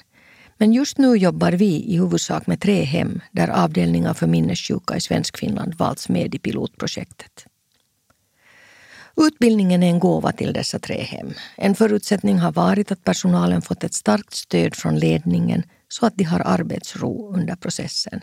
Men 0.58 0.74
just 0.74 0.98
nu 0.98 1.16
jobbar 1.16 1.52
vi 1.52 1.84
i 1.84 1.98
huvudsak 1.98 2.48
med 2.48 2.62
tre 2.62 2.84
hem 2.84 3.22
där 3.32 3.48
avdelningar 3.48 4.14
för 4.14 4.28
minnessjuka 4.28 4.96
i 4.96 5.02
Svenskfinland 5.02 5.74
valts 5.74 6.10
med 6.10 6.36
i 6.36 6.40
pilotprojektet. 6.40 7.46
Utbildningen 9.18 9.84
är 9.84 9.88
en 9.88 10.00
gåva 10.00 10.32
till 10.32 10.54
dessa 10.54 10.80
tre 10.80 11.02
hem. 11.02 11.34
En 11.58 11.76
förutsättning 11.76 12.40
har 12.40 12.52
varit 12.52 12.92
att 12.92 13.04
personalen 13.04 13.62
fått 13.62 13.84
ett 13.84 13.94
starkt 13.94 14.34
stöd 14.34 14.76
från 14.76 15.00
ledningen 15.00 15.64
så 15.88 16.06
att 16.06 16.16
de 16.16 16.24
har 16.24 16.40
arbetsro 16.40 17.34
under 17.36 17.56
processen. 17.56 18.22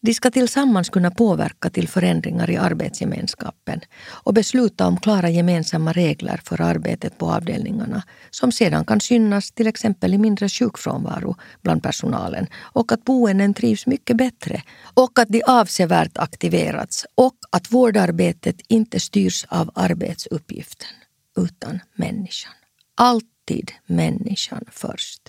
De 0.00 0.14
ska 0.14 0.30
tillsammans 0.30 0.88
kunna 0.88 1.10
påverka 1.10 1.70
till 1.70 1.88
förändringar 1.88 2.50
i 2.50 2.56
arbetsgemenskapen 2.56 3.80
och 4.06 4.34
besluta 4.34 4.86
om 4.86 5.00
klara 5.00 5.28
gemensamma 5.28 5.92
regler 5.92 6.40
för 6.44 6.60
arbetet 6.60 7.18
på 7.18 7.32
avdelningarna 7.32 8.02
som 8.30 8.52
sedan 8.52 8.84
kan 8.84 9.00
synas 9.00 9.52
till 9.52 9.66
exempel 9.66 10.14
i 10.14 10.18
mindre 10.18 10.48
sjukfrånvaro 10.48 11.36
bland 11.62 11.82
personalen 11.82 12.46
och 12.56 12.92
att 12.92 13.04
boenden 13.04 13.54
trivs 13.54 13.86
mycket 13.86 14.16
bättre 14.16 14.62
och 14.94 15.18
att 15.18 15.28
de 15.28 15.42
avsevärt 15.46 16.18
aktiverats 16.18 17.06
och 17.14 17.36
att 17.50 17.72
vårdarbetet 17.72 18.56
inte 18.68 19.00
styrs 19.00 19.44
av 19.48 19.70
arbetsuppgiften 19.74 20.88
utan 21.36 21.80
människan. 21.94 22.52
Alltid 22.94 23.72
människan 23.86 24.64
först. 24.70 25.22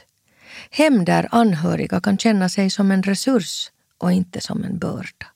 Hem 0.72 1.06
där 1.06 1.28
anhöriga 1.32 2.02
kan 2.02 2.18
känna 2.18 2.50
sig 2.50 2.70
som 2.70 2.92
en 2.92 3.04
resurs 3.04 3.72
och 4.00 4.12
inte 4.12 4.42
som 4.42 4.64
en 4.64 4.80
börda. 4.80 5.28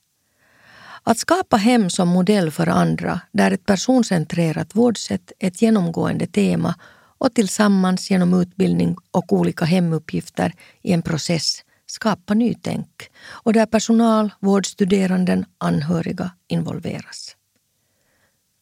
Att 1.02 1.18
skapa 1.18 1.56
hem 1.56 1.90
som 1.90 2.08
modell 2.08 2.50
för 2.50 2.66
andra 2.66 3.20
där 3.32 3.50
ett 3.50 3.66
personcentrerat 3.66 4.74
vårdsätt 4.74 5.32
är 5.38 5.48
ett 5.48 5.62
genomgående 5.62 6.26
tema 6.26 6.74
och 7.18 7.34
tillsammans 7.34 8.10
genom 8.10 8.34
utbildning 8.34 8.96
och 9.10 9.32
olika 9.32 9.64
hemuppgifter 9.64 10.52
i 10.82 10.92
en 10.92 11.02
process 11.02 11.64
skapa 11.86 12.34
nytänk 12.34 13.10
och 13.26 13.52
där 13.52 13.66
personal, 13.66 14.32
vårdstuderanden, 14.40 15.44
anhöriga 15.58 16.30
involveras. 16.48 17.36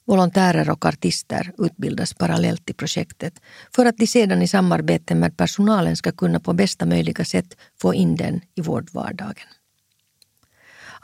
Volontärer 0.05 0.71
och 0.71 0.87
artister 0.87 1.53
utbildas 1.59 2.15
parallellt 2.15 2.71
i 2.71 2.73
projektet 2.73 3.41
för 3.75 3.87
att 3.87 3.97
de 3.97 4.07
sedan 4.07 4.43
i 4.43 4.49
samarbete 4.49 5.15
med 5.15 5.37
personalen 5.37 5.97
ska 5.97 6.13
kunna 6.13 6.41
på 6.41 6.53
bästa 6.53 6.87
möjliga 6.87 7.25
sätt 7.25 7.57
få 7.81 7.95
in 7.95 8.17
den 8.17 8.41
i 8.55 8.61
vårdvardagen. 8.61 9.49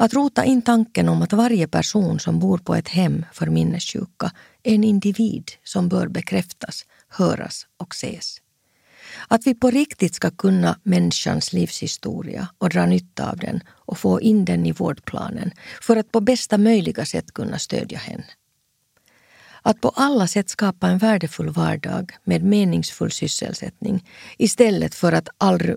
Att 0.01 0.15
rota 0.15 0.45
in 0.45 0.63
tanken 0.63 1.09
om 1.09 1.23
att 1.23 1.33
varje 1.33 1.69
person 1.69 2.21
som 2.21 2.39
bor 2.39 2.59
på 2.59 2.75
ett 2.75 2.89
hem 2.89 3.25
för 3.33 3.47
minnessjuka 3.47 4.33
är 4.63 4.75
en 4.75 4.85
individ 4.85 5.51
som 5.65 5.89
bör 5.89 6.09
bekräftas, 6.09 6.87
höras 7.09 7.67
och 7.77 7.95
ses. 7.95 8.37
Att 9.29 9.47
vi 9.47 9.55
på 9.55 9.71
riktigt 9.71 10.15
ska 10.15 10.31
kunna 10.31 10.79
människans 10.83 11.53
livshistoria 11.53 12.49
och 12.59 12.71
dra 12.71 12.87
nytta 12.87 13.31
av 13.31 13.37
den 13.37 13.61
och 13.69 13.99
få 13.99 14.21
in 14.21 14.45
den 14.45 14.67
i 14.67 14.73
vårdplanen 14.73 15.51
för 15.81 15.97
att 15.97 16.13
på 16.13 16.21
bästa 16.21 16.59
möjliga 16.59 17.05
sätt 17.05 17.33
kunna 17.33 17.59
stödja 17.59 17.99
henne. 17.99 18.25
Att 19.63 19.81
på 19.81 19.89
alla 19.89 20.27
sätt 20.27 20.49
skapa 20.49 20.89
en 20.89 20.99
värdefull 20.99 21.51
vardag 21.51 22.13
med 22.25 22.43
meningsfull 22.43 23.11
sysselsättning 23.11 24.05
istället 24.39 24.95
för 24.95 25.13
att 25.13 25.29
aldrig 25.39 25.77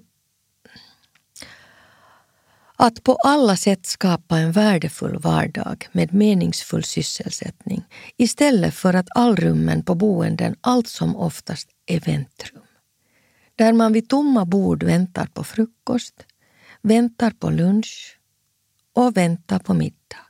att 2.81 3.03
på 3.03 3.15
alla 3.23 3.55
sätt 3.57 3.85
skapa 3.85 4.37
en 4.37 4.51
värdefull 4.51 5.17
vardag 5.19 5.87
med 5.91 6.13
meningsfull 6.13 6.83
sysselsättning 6.83 7.83
istället 8.17 8.73
för 8.73 8.93
att 8.93 9.07
allrummen 9.15 9.83
på 9.83 9.95
boenden 9.95 10.55
allt 10.61 10.87
som 10.87 11.15
oftast 11.15 11.69
är 11.85 11.99
väntrum. 11.99 12.61
Där 13.55 13.73
man 13.73 13.93
vid 13.93 14.09
tomma 14.09 14.45
bord 14.45 14.83
väntar 14.83 15.25
på 15.25 15.43
frukost, 15.43 16.25
väntar 16.81 17.31
på 17.31 17.49
lunch 17.49 18.19
och 18.93 19.17
väntar 19.17 19.59
på 19.59 19.73
middag. 19.73 20.27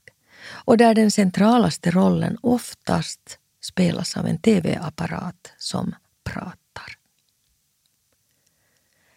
Och 0.66 0.78
där 0.78 0.96
den 0.96 1.12
centralaste 1.12 1.92
rollen 1.92 2.38
oftast 2.42 3.38
spelas 3.62 4.18
av 4.18 4.28
en 4.28 4.38
tv-apparat 4.38 5.54
som 5.58 5.96
pratar. 6.24 6.61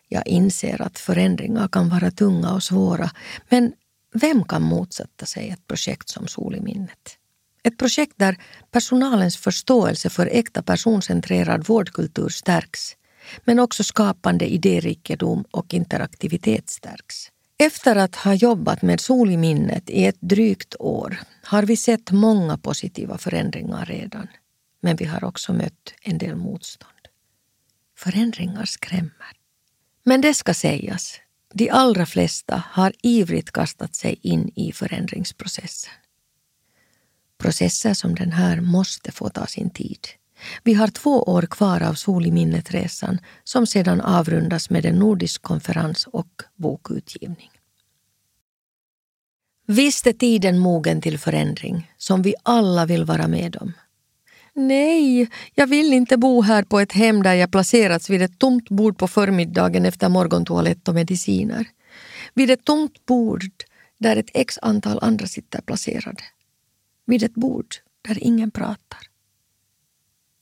Jag 0.08 0.26
inser 0.26 0.82
att 0.82 0.98
förändringar 0.98 1.68
kan 1.68 1.88
vara 1.88 2.10
tunga 2.10 2.52
och 2.52 2.62
svåra, 2.62 3.10
men 3.48 3.72
vem 4.14 4.44
kan 4.44 4.62
motsätta 4.62 5.26
sig 5.26 5.48
ett 5.48 5.66
projekt 5.66 6.08
som 6.08 6.28
Sol 6.28 6.54
i 6.54 6.60
minnet? 6.60 7.18
Ett 7.62 7.78
projekt 7.78 8.12
där 8.16 8.36
personalens 8.70 9.36
förståelse 9.36 10.10
för 10.10 10.26
äkta 10.26 10.62
personcentrerad 10.62 11.66
vårdkultur 11.66 12.28
stärks, 12.28 12.96
men 13.44 13.58
också 13.58 13.84
skapande 13.84 14.52
idérikedom 14.52 15.44
och 15.50 15.74
interaktivitet 15.74 16.70
stärks. 16.70 17.30
Efter 17.58 17.96
att 17.96 18.16
ha 18.16 18.34
jobbat 18.34 18.82
med 18.82 19.00
Sol 19.00 19.30
i 19.30 19.36
minnet 19.36 19.90
i 19.90 20.04
ett 20.06 20.20
drygt 20.20 20.74
år 20.78 21.20
har 21.42 21.62
vi 21.62 21.76
sett 21.76 22.10
många 22.10 22.58
positiva 22.58 23.18
förändringar 23.18 23.86
redan. 23.86 24.28
Men 24.80 24.96
vi 24.96 25.04
har 25.04 25.24
också 25.24 25.52
mött 25.52 25.94
en 26.02 26.18
del 26.18 26.36
motstånd. 26.36 26.90
Förändringar 27.96 28.64
skrämmer. 28.64 29.43
Men 30.04 30.20
det 30.20 30.34
ska 30.34 30.54
sägas, 30.54 31.20
de 31.54 31.70
allra 31.70 32.06
flesta 32.06 32.62
har 32.70 32.92
ivrigt 33.02 33.52
kastat 33.52 33.94
sig 33.94 34.18
in 34.22 34.52
i 34.54 34.72
förändringsprocessen. 34.72 35.92
Processer 37.38 37.94
som 37.94 38.14
den 38.14 38.32
här 38.32 38.60
måste 38.60 39.12
få 39.12 39.28
ta 39.28 39.46
sin 39.46 39.70
tid. 39.70 40.08
Vi 40.62 40.74
har 40.74 40.88
två 40.88 41.22
år 41.22 41.42
kvar 41.42 41.82
av 41.82 41.94
Sol 41.94 42.26
i 42.26 42.32
minnet-resan 42.32 43.18
som 43.44 43.66
sedan 43.66 44.00
avrundas 44.00 44.70
med 44.70 44.86
en 44.86 44.98
nordisk 44.98 45.42
konferens 45.42 46.06
och 46.06 46.42
bokutgivning. 46.56 47.50
Visst 49.66 50.06
är 50.06 50.12
tiden 50.12 50.58
mogen 50.58 51.00
till 51.00 51.18
förändring 51.18 51.92
som 51.98 52.22
vi 52.22 52.34
alla 52.42 52.86
vill 52.86 53.04
vara 53.04 53.28
med 53.28 53.56
om. 53.60 53.72
Nej, 54.56 55.30
jag 55.54 55.66
vill 55.66 55.92
inte 55.92 56.16
bo 56.16 56.42
här 56.42 56.62
på 56.62 56.80
ett 56.80 56.92
hem 56.92 57.22
där 57.22 57.34
jag 57.34 57.52
placerats 57.52 58.10
vid 58.10 58.22
ett 58.22 58.38
tomt 58.38 58.68
bord 58.68 58.98
på 58.98 59.08
förmiddagen 59.08 59.84
efter 59.84 60.08
morgontoalett 60.08 60.88
och 60.88 60.94
mediciner. 60.94 61.66
Vid 62.34 62.50
ett 62.50 62.64
tomt 62.64 63.06
bord 63.06 63.44
där 63.98 64.16
ett 64.16 64.30
x 64.34 64.58
antal 64.62 64.98
andra 65.02 65.26
sitter 65.26 65.60
placerade. 65.60 66.22
Vid 67.06 67.22
ett 67.22 67.34
bord 67.34 67.74
där 68.02 68.24
ingen 68.24 68.50
pratar. 68.50 69.00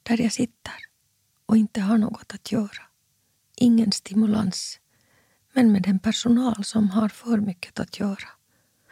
Där 0.03 0.21
jag 0.21 0.33
sitter 0.33 0.75
och 1.47 1.57
inte 1.57 1.81
har 1.81 1.99
något 1.99 2.35
att 2.35 2.53
göra. 2.53 2.83
Ingen 3.57 3.93
stimulans, 3.93 4.81
men 5.53 5.73
med 5.73 5.87
en 5.87 5.99
personal 5.99 6.65
som 6.65 6.91
har 6.91 7.09
för 7.09 7.37
mycket 7.37 7.81
att 7.81 8.01
göra. 8.01 8.29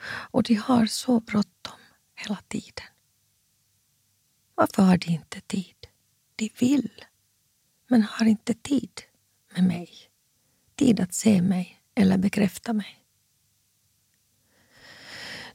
Och 0.05 0.43
de 0.43 0.55
har 0.55 0.87
så 0.87 1.21
bråttom 1.21 1.79
hela 2.15 2.39
tiden. 2.49 2.90
Varför 4.61 4.83
har 4.83 4.97
de 4.97 5.11
inte 5.11 5.41
tid? 5.41 5.87
De 6.37 6.51
vill, 6.59 7.05
men 7.89 8.03
har 8.03 8.27
inte 8.27 8.55
tid 8.55 9.03
med 9.55 9.65
mig. 9.65 9.91
Tid 10.75 11.01
att 11.01 11.15
se 11.15 11.43
mig 11.43 11.81
eller 11.95 12.19
bekräfta 12.19 12.73
mig. 12.73 13.05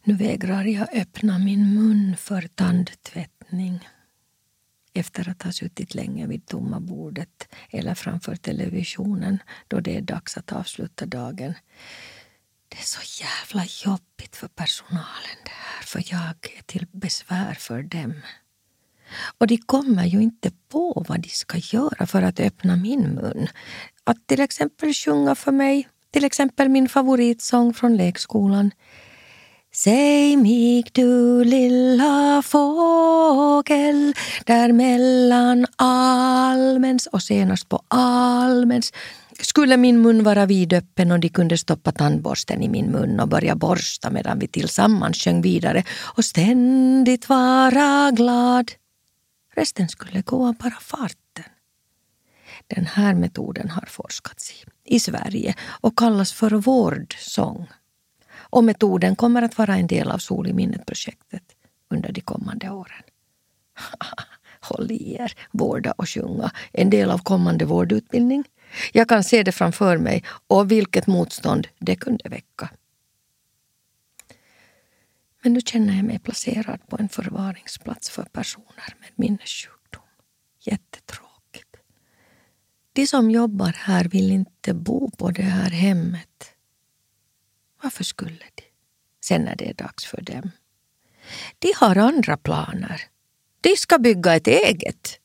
Nu 0.04 0.14
vägrar 0.14 0.64
jag 0.64 0.96
öppna 0.96 1.38
min 1.40 1.74
mun 1.74 2.18
för 2.18 2.48
tandtvättning 2.48 3.90
efter 4.94 5.30
att 5.30 5.44
ha 5.44 5.52
suttit 5.52 5.96
länge 5.96 6.28
vid 6.28 6.46
tomma 6.46 6.80
bordet 6.80 7.48
eller 7.70 7.96
framför 7.96 8.36
televisionen 8.36 9.40
då 9.68 9.80
det 9.80 9.98
är 9.98 10.02
dags 10.02 10.38
att 10.38 10.52
avsluta 10.52 11.06
dagen. 11.06 11.54
Det 12.70 12.78
är 12.78 12.84
så 12.84 13.24
jävla 13.24 13.66
jobbigt 13.86 14.36
för 14.36 14.48
personalen 14.48 15.38
det 15.44 15.52
här, 15.52 15.84
för 15.84 16.04
jag 16.12 16.58
är 16.58 16.62
till 16.66 16.88
besvär 16.92 17.54
för 17.54 17.84
dem. 17.84 18.22
Och 19.38 19.48
de 19.48 19.58
kommer 19.58 20.06
ju 20.06 20.22
inte 20.22 20.52
på 20.72 21.06
vad 21.08 21.22
de 21.22 21.30
ska 21.30 21.58
göra 21.58 22.06
för 22.06 22.22
att 22.22 22.40
öppna 22.40 22.76
min 22.76 23.02
mun. 23.02 23.48
Att 24.04 24.28
till 24.28 24.42
exempel 24.42 24.94
sjunga 24.94 25.36
för 25.36 25.52
mig, 25.52 25.88
till 26.12 26.26
exempel 26.26 26.70
min 26.70 26.90
favoritsång 26.90 27.74
från 27.74 27.98
lekskolan. 27.98 28.72
Säg 29.76 30.38
mig 30.38 30.84
du 30.92 31.44
lilla 31.44 32.42
fågel 32.46 34.14
där 34.46 34.72
mellan 34.72 35.66
almens 35.76 37.08
och 37.08 37.22
senast 37.22 37.70
på 37.70 37.82
almens 37.88 38.92
skulle 39.42 39.78
min 39.78 40.02
mun 40.02 40.24
vara 40.24 40.46
vidöppen 40.46 41.12
och 41.12 41.20
de 41.20 41.30
kunde 41.30 41.58
stoppa 41.58 41.92
tandborsten 41.92 42.62
i 42.62 42.70
min 42.70 42.92
mun 42.92 43.20
och 43.20 43.28
börja 43.28 43.56
borsta 43.56 44.10
medan 44.10 44.40
vi 44.40 44.48
tillsammans 44.48 45.18
sjöng 45.18 45.42
vidare 45.42 45.84
och 46.02 46.26
ständigt 46.26 47.30
vara 47.30 48.12
glad. 48.12 48.72
Resten 49.56 49.90
skulle 49.90 50.22
gå 50.22 50.48
av 50.48 50.56
bara 50.56 50.80
farten. 50.82 51.44
Den 52.68 52.86
här 52.86 53.14
metoden 53.14 53.70
har 53.70 53.86
forskats 53.88 54.52
i, 54.52 54.56
i 54.96 55.00
Sverige 55.00 55.56
och 55.82 55.98
kallas 55.98 56.34
för 56.34 56.52
vårdsång. 56.52 57.68
Och 58.34 58.64
metoden 58.64 59.16
kommer 59.16 59.42
att 59.42 59.58
vara 59.58 59.76
en 59.76 59.88
del 59.88 60.12
av 60.12 60.18
Sol 60.18 60.48
i 60.48 60.54
minnet-projektet 60.54 61.44
under 61.90 62.12
de 62.12 62.22
kommande 62.22 62.70
åren. 62.70 63.04
Håll 64.60 64.92
i 64.92 65.16
er, 65.16 65.34
vårda 65.52 65.92
och 65.92 66.10
sjunga, 66.10 66.52
en 66.72 66.90
del 66.90 67.12
av 67.12 67.18
kommande 67.18 67.66
vårdutbildning. 67.66 68.44
Jag 68.94 69.10
kan 69.10 69.24
se 69.24 69.44
det 69.44 69.52
framför 69.52 69.98
mig 69.98 70.24
och 70.48 70.72
vilket 70.72 71.08
motstånd 71.08 71.68
det 71.80 71.96
kunde 71.96 72.30
väcka. 72.30 72.70
Men 75.46 75.54
nu 75.54 75.62
känner 75.62 75.96
jag 75.96 76.06
mig 76.06 76.20
placerad 76.20 76.88
på 76.88 76.98
en 77.00 77.10
förvaringsplats 77.10 78.10
för 78.10 78.24
personer 78.24 78.96
med 79.00 79.10
minnessjukdom. 79.16 80.04
Jättetråkigt. 80.60 81.76
De 82.94 83.08
som 83.08 83.32
jobbar 83.32 83.76
här 83.78 84.06
vill 84.06 84.32
inte 84.32 84.74
bo 84.74 85.12
på 85.12 85.32
det 85.32 85.44
här 85.44 85.70
hemmet. 85.70 86.54
Varför 87.84 88.04
skulle 88.04 88.44
de? 88.56 88.64
sen 89.26 89.42
när 89.42 89.56
det 89.56 89.70
är 89.70 89.74
dags 89.74 90.06
för 90.06 90.22
dem. 90.22 90.52
De 91.60 91.74
har 91.76 91.96
andra 91.96 92.38
planer. 92.38 93.02
De 93.62 93.76
ska 93.78 93.98
bygga 93.98 94.36
ett 94.36 94.48
eget. 94.48 95.20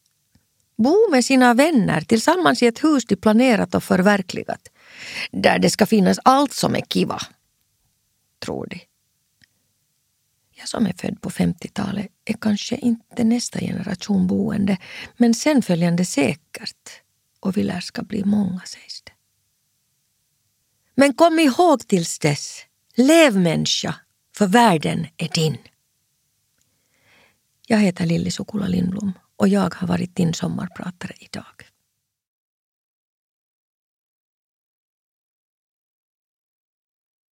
Bo 0.76 1.10
med 1.10 1.24
sina 1.24 1.54
vänner 1.54 2.00
tillsammans 2.00 2.62
i 2.62 2.66
ett 2.66 2.84
hus 2.84 3.04
de 3.04 3.16
planerat 3.16 3.74
och 3.74 3.84
förverkligat. 3.84 4.68
Där 5.30 5.58
det 5.58 5.70
ska 5.70 5.86
finnas 5.86 6.18
allt 6.24 6.52
som 6.52 6.74
är 6.74 6.80
kiva. 6.80 7.20
Tror 8.38 8.66
de. 8.66 8.89
Jag 10.60 10.68
som 10.68 10.86
är 10.86 10.92
född 10.92 11.20
på 11.20 11.30
50-talet 11.30 12.06
är 12.24 12.34
kanske 12.40 12.76
inte 12.76 13.24
nästa 13.24 13.60
generation 13.60 14.26
boende 14.26 14.78
men 15.16 15.34
sen 15.34 15.62
följande 15.62 16.04
säkert. 16.04 17.02
Och 17.40 17.56
vi 17.56 17.62
lär 17.62 17.80
ska 17.80 18.02
bli 18.02 18.24
många 18.24 18.60
sägs 18.60 19.02
det. 19.02 19.12
Men 20.94 21.14
kom 21.14 21.38
ihåg 21.38 21.88
tills 21.88 22.18
dess, 22.18 22.60
lev 22.94 23.36
människa, 23.36 23.94
för 24.36 24.46
världen 24.46 25.06
är 25.16 25.28
din. 25.28 25.58
Jag 27.66 27.78
heter 27.78 28.06
Lilli 28.06 28.30
Sukula 28.30 28.66
Lindblom 28.66 29.12
och 29.36 29.48
jag 29.48 29.74
har 29.74 29.86
varit 29.86 30.16
din 30.16 30.34
sommarpratare 30.34 31.12
idag. 31.18 31.69